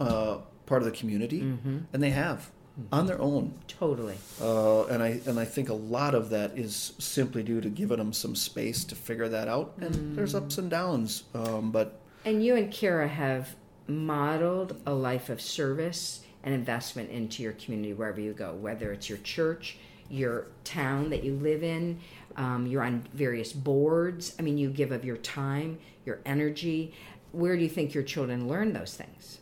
uh, 0.01 0.39
part 0.67 0.83
of 0.83 0.87
the 0.87 0.97
community, 0.97 1.41
Mm-hmm. 1.43 1.79
and 1.93 2.03
they 2.03 2.11
have 2.11 2.51
on 2.93 3.07
their 3.07 3.21
own. 3.21 3.55
Totally. 3.69 4.17
Uh, 4.41 4.85
and 4.87 5.03
I 5.03 5.21
and 5.27 5.39
I 5.41 5.45
think 5.45 5.69
a 5.69 5.75
lot 5.75 6.15
of 6.15 6.31
that 6.31 6.59
is 6.59 6.93
simply 6.99 7.43
due 7.43 7.61
to 7.61 7.69
giving 7.71 7.97
them 7.99 8.13
some 8.13 8.35
space 8.35 8.85
to 8.87 8.95
figure 8.95 9.29
that 9.29 9.49
out. 9.49 9.75
And 9.81 10.17
there's 10.17 10.35
ups 10.35 10.59
and 10.59 10.71
downs, 10.71 11.25
um, 11.35 11.71
but 11.71 12.01
And 12.25 12.45
you 12.45 12.55
and 12.57 12.71
Kara 12.71 13.09
have 13.09 13.55
modeled 13.87 14.77
a 14.87 14.93
life 14.93 15.31
of 15.31 15.41
service 15.41 16.21
and 16.47 16.55
investment 16.55 17.11
into 17.11 17.43
your 17.43 17.53
community 17.53 17.93
wherever 17.93 18.21
you 18.21 18.33
go, 18.33 18.55
whether 18.55 18.93
it's 18.93 19.09
your 19.09 19.19
church, 19.19 19.77
your 20.09 20.47
town 20.63 21.11
that 21.11 21.25
you 21.25 21.35
live 21.35 21.65
in, 21.65 21.99
um, 22.37 22.67
you're 22.67 22.85
on 22.85 23.05
various 23.13 23.53
boards. 23.53 24.35
I 24.39 24.43
mean, 24.43 24.57
you 24.57 24.71
give 24.71 24.93
of 24.93 25.05
your 25.05 25.17
time, 25.17 25.79
your 26.07 26.21
energy. 26.25 26.95
Where 27.33 27.57
do 27.57 27.63
you 27.65 27.69
think 27.69 27.93
your 27.93 28.05
children 28.05 28.49
learn 28.49 28.73
those 28.73 28.95
things? 28.95 29.41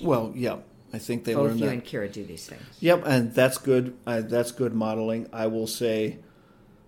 well, 0.00 0.30
yeah, 0.34 0.58
I 0.92 0.98
think 0.98 1.24
they 1.24 1.34
learn 1.34 1.52
Both 1.52 1.58
you 1.60 1.66
that. 1.66 1.72
and 1.72 1.84
Kara 1.84 2.06
do 2.08 2.22
these 2.24 2.46
things. 2.46 2.62
Yep, 2.80 3.02
and 3.06 3.34
that's 3.34 3.56
good. 3.56 3.96
Uh, 4.06 4.20
that's 4.20 4.52
good 4.52 4.74
modeling. 4.74 5.26
I 5.32 5.46
will 5.46 5.66
say, 5.66 6.18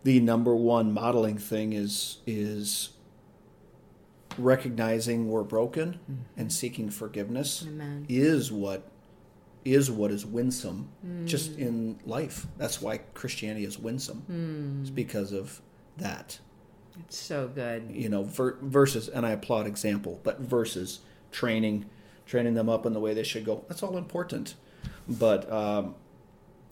the 0.04 0.20
number 0.20 0.54
one 0.54 0.92
modeling 0.92 1.38
thing 1.38 1.72
is 1.72 2.18
is 2.26 2.90
recognizing 4.36 5.28
we're 5.30 5.42
broken 5.42 5.98
and 6.36 6.52
seeking 6.52 6.90
forgiveness 6.90 7.64
Amen. 7.66 8.06
is 8.08 8.52
what 8.52 8.88
is 9.72 9.90
what 9.90 10.10
is 10.10 10.24
winsome 10.24 10.88
just 11.24 11.56
mm. 11.56 11.58
in 11.58 11.98
life. 12.04 12.46
That's 12.56 12.80
why 12.80 12.98
Christianity 13.14 13.64
is 13.64 13.78
winsome. 13.78 14.22
Mm. 14.30 14.82
It's 14.82 14.90
because 14.90 15.32
of 15.32 15.60
that. 15.96 16.38
It's 17.00 17.16
so 17.16 17.48
good. 17.48 17.90
You 17.90 18.08
know, 18.08 18.24
ver- 18.24 18.58
versus 18.60 19.08
and 19.08 19.24
I 19.24 19.30
applaud 19.30 19.66
example, 19.66 20.20
but 20.24 20.40
versus 20.40 21.00
training 21.32 21.86
training 22.26 22.54
them 22.54 22.68
up 22.68 22.84
in 22.84 22.92
the 22.92 23.00
way 23.00 23.14
they 23.14 23.22
should 23.22 23.44
go. 23.44 23.64
That's 23.68 23.82
all 23.82 23.96
important. 23.96 24.54
But 25.08 25.50
um, 25.50 25.94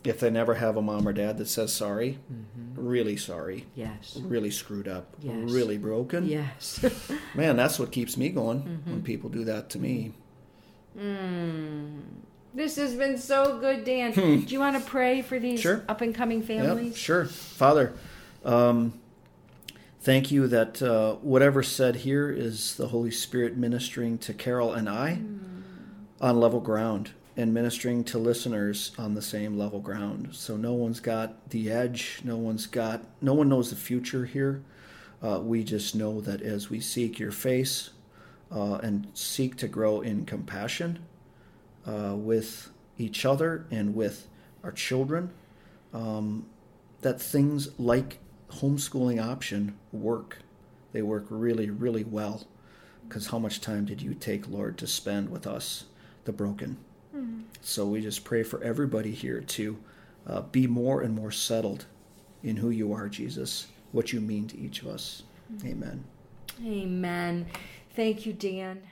if 0.04 0.20
they 0.20 0.30
never 0.30 0.54
have 0.54 0.76
a 0.76 0.82
mom 0.82 1.08
or 1.08 1.12
dad 1.12 1.38
that 1.38 1.48
says 1.48 1.72
sorry, 1.72 2.18
mm-hmm. 2.32 2.86
really 2.86 3.16
sorry, 3.16 3.66
Yes. 3.74 4.18
really 4.22 4.50
screwed 4.50 4.86
up, 4.86 5.16
Yes. 5.20 5.50
really 5.50 5.78
broken, 5.78 6.26
Yes. 6.26 6.84
man, 7.34 7.56
that's 7.56 7.78
what 7.78 7.90
keeps 7.90 8.16
me 8.16 8.28
going 8.28 8.62
mm-hmm. 8.62 8.90
when 8.90 9.02
people 9.02 9.30
do 9.30 9.44
that 9.44 9.70
to 9.70 9.78
me. 9.78 10.12
Mm. 10.98 12.00
This 12.56 12.76
has 12.76 12.94
been 12.94 13.18
so 13.18 13.58
good, 13.58 13.84
Dan. 13.84 14.12
Do 14.12 14.38
you 14.48 14.58
want 14.58 14.82
to 14.82 14.88
pray 14.90 15.20
for 15.22 15.38
these 15.38 15.60
Sure. 15.60 15.84
up 15.88 16.00
and 16.00 16.14
coming 16.14 16.38
Yep, 16.38 16.46
families? 16.46 16.96
sure. 16.96 17.26
Father, 17.26 17.92
um, 18.44 18.94
thank 20.00 20.30
you 20.30 20.46
that 20.48 20.80
uh, 20.82 21.16
whatever 21.16 21.62
said 21.62 21.96
here 21.96 22.30
is 22.30 22.76
the 22.76 22.88
Holy 22.88 23.10
Spirit 23.10 23.56
ministering 23.56 24.18
to 24.18 24.32
Carol 24.32 24.72
and 24.72 24.88
I 24.88 25.18
on 26.20 26.40
level 26.40 26.60
ground 26.60 27.10
and 27.36 27.52
ministering 27.52 28.02
to 28.04 28.18
listeners 28.18 28.92
on 28.98 29.14
the 29.14 29.20
same 29.20 29.58
level 29.58 29.78
ground. 29.80 30.30
So 30.32 30.56
no 30.56 30.72
one's 30.72 31.00
got 31.00 31.50
the 31.50 31.70
edge. 31.70 32.22
No 32.24 32.38
one's 32.38 32.66
got, 32.66 33.04
no 33.20 33.34
one 33.34 33.50
knows 33.50 33.68
the 33.68 33.76
future 33.76 34.24
here. 34.24 34.62
Uh, 35.22 35.40
we 35.42 35.62
just 35.62 35.94
know 35.94 36.22
that 36.22 36.40
as 36.40 36.70
we 36.70 36.80
seek 36.80 37.18
your 37.18 37.32
face 37.32 37.90
uh, 38.50 38.76
and 38.76 39.06
seek 39.12 39.56
to 39.56 39.68
grow 39.68 40.00
in 40.00 40.24
compassion 40.24 40.98
uh, 41.86 42.14
with 42.16 42.70
each 42.98 43.24
other 43.24 43.66
and 43.70 43.94
with 43.94 44.28
our 44.62 44.72
children, 44.72 45.30
um, 45.92 46.46
that 47.02 47.20
things 47.20 47.68
like 47.78 48.18
homeschooling 48.50 49.22
option 49.24 49.76
work. 49.92 50.38
They 50.92 51.02
work 51.02 51.26
really, 51.28 51.70
really 51.70 52.04
well. 52.04 52.46
Because 53.08 53.28
how 53.28 53.38
much 53.38 53.60
time 53.60 53.84
did 53.84 54.02
you 54.02 54.14
take, 54.14 54.48
Lord, 54.48 54.78
to 54.78 54.86
spend 54.86 55.30
with 55.30 55.46
us, 55.46 55.84
the 56.24 56.32
broken? 56.32 56.78
So 57.60 57.86
we 57.86 58.00
just 58.00 58.24
pray 58.24 58.42
for 58.42 58.62
everybody 58.62 59.12
here 59.12 59.40
to 59.40 59.78
uh, 60.26 60.40
be 60.42 60.66
more 60.66 61.02
and 61.02 61.14
more 61.14 61.30
settled 61.30 61.86
in 62.42 62.56
who 62.56 62.70
you 62.70 62.92
are, 62.92 63.08
Jesus, 63.08 63.66
what 63.92 64.12
you 64.12 64.20
mean 64.20 64.46
to 64.48 64.58
each 64.58 64.82
of 64.82 64.88
us. 64.88 65.22
Amen. 65.64 66.04
Amen. 66.64 67.46
Thank 67.94 68.26
you, 68.26 68.32
Dan. 68.32 68.82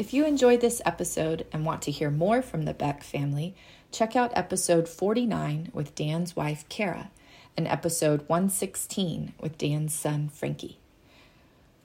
If 0.00 0.14
you 0.14 0.24
enjoyed 0.24 0.62
this 0.62 0.80
episode 0.86 1.44
and 1.52 1.66
want 1.66 1.82
to 1.82 1.90
hear 1.90 2.10
more 2.10 2.40
from 2.40 2.62
the 2.62 2.72
Beck 2.72 3.04
family, 3.04 3.54
check 3.92 4.16
out 4.16 4.32
episode 4.34 4.88
49 4.88 5.72
with 5.74 5.94
Dan's 5.94 6.34
wife, 6.34 6.66
Kara, 6.70 7.10
and 7.54 7.68
episode 7.68 8.26
116 8.26 9.34
with 9.38 9.58
Dan's 9.58 9.94
son, 9.94 10.30
Frankie. 10.30 10.78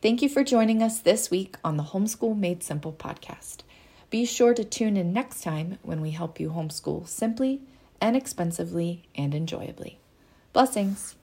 Thank 0.01 0.21
you 0.21 0.29
for 0.29 0.45
joining 0.45 0.81
us 0.81 1.01
this 1.01 1.29
week 1.29 1.57
on 1.61 1.75
the 1.75 1.83
Homeschool 1.83 2.37
Made 2.37 2.63
Simple 2.63 2.93
podcast. 2.93 3.63
Be 4.09 4.23
sure 4.23 4.53
to 4.53 4.63
tune 4.63 4.95
in 4.95 5.11
next 5.11 5.43
time 5.43 5.77
when 5.81 5.99
we 5.99 6.11
help 6.11 6.39
you 6.39 6.51
homeschool 6.51 7.09
simply, 7.09 7.63
inexpensively, 8.01 9.03
and 9.15 9.35
enjoyably. 9.35 9.99
Blessings. 10.53 11.15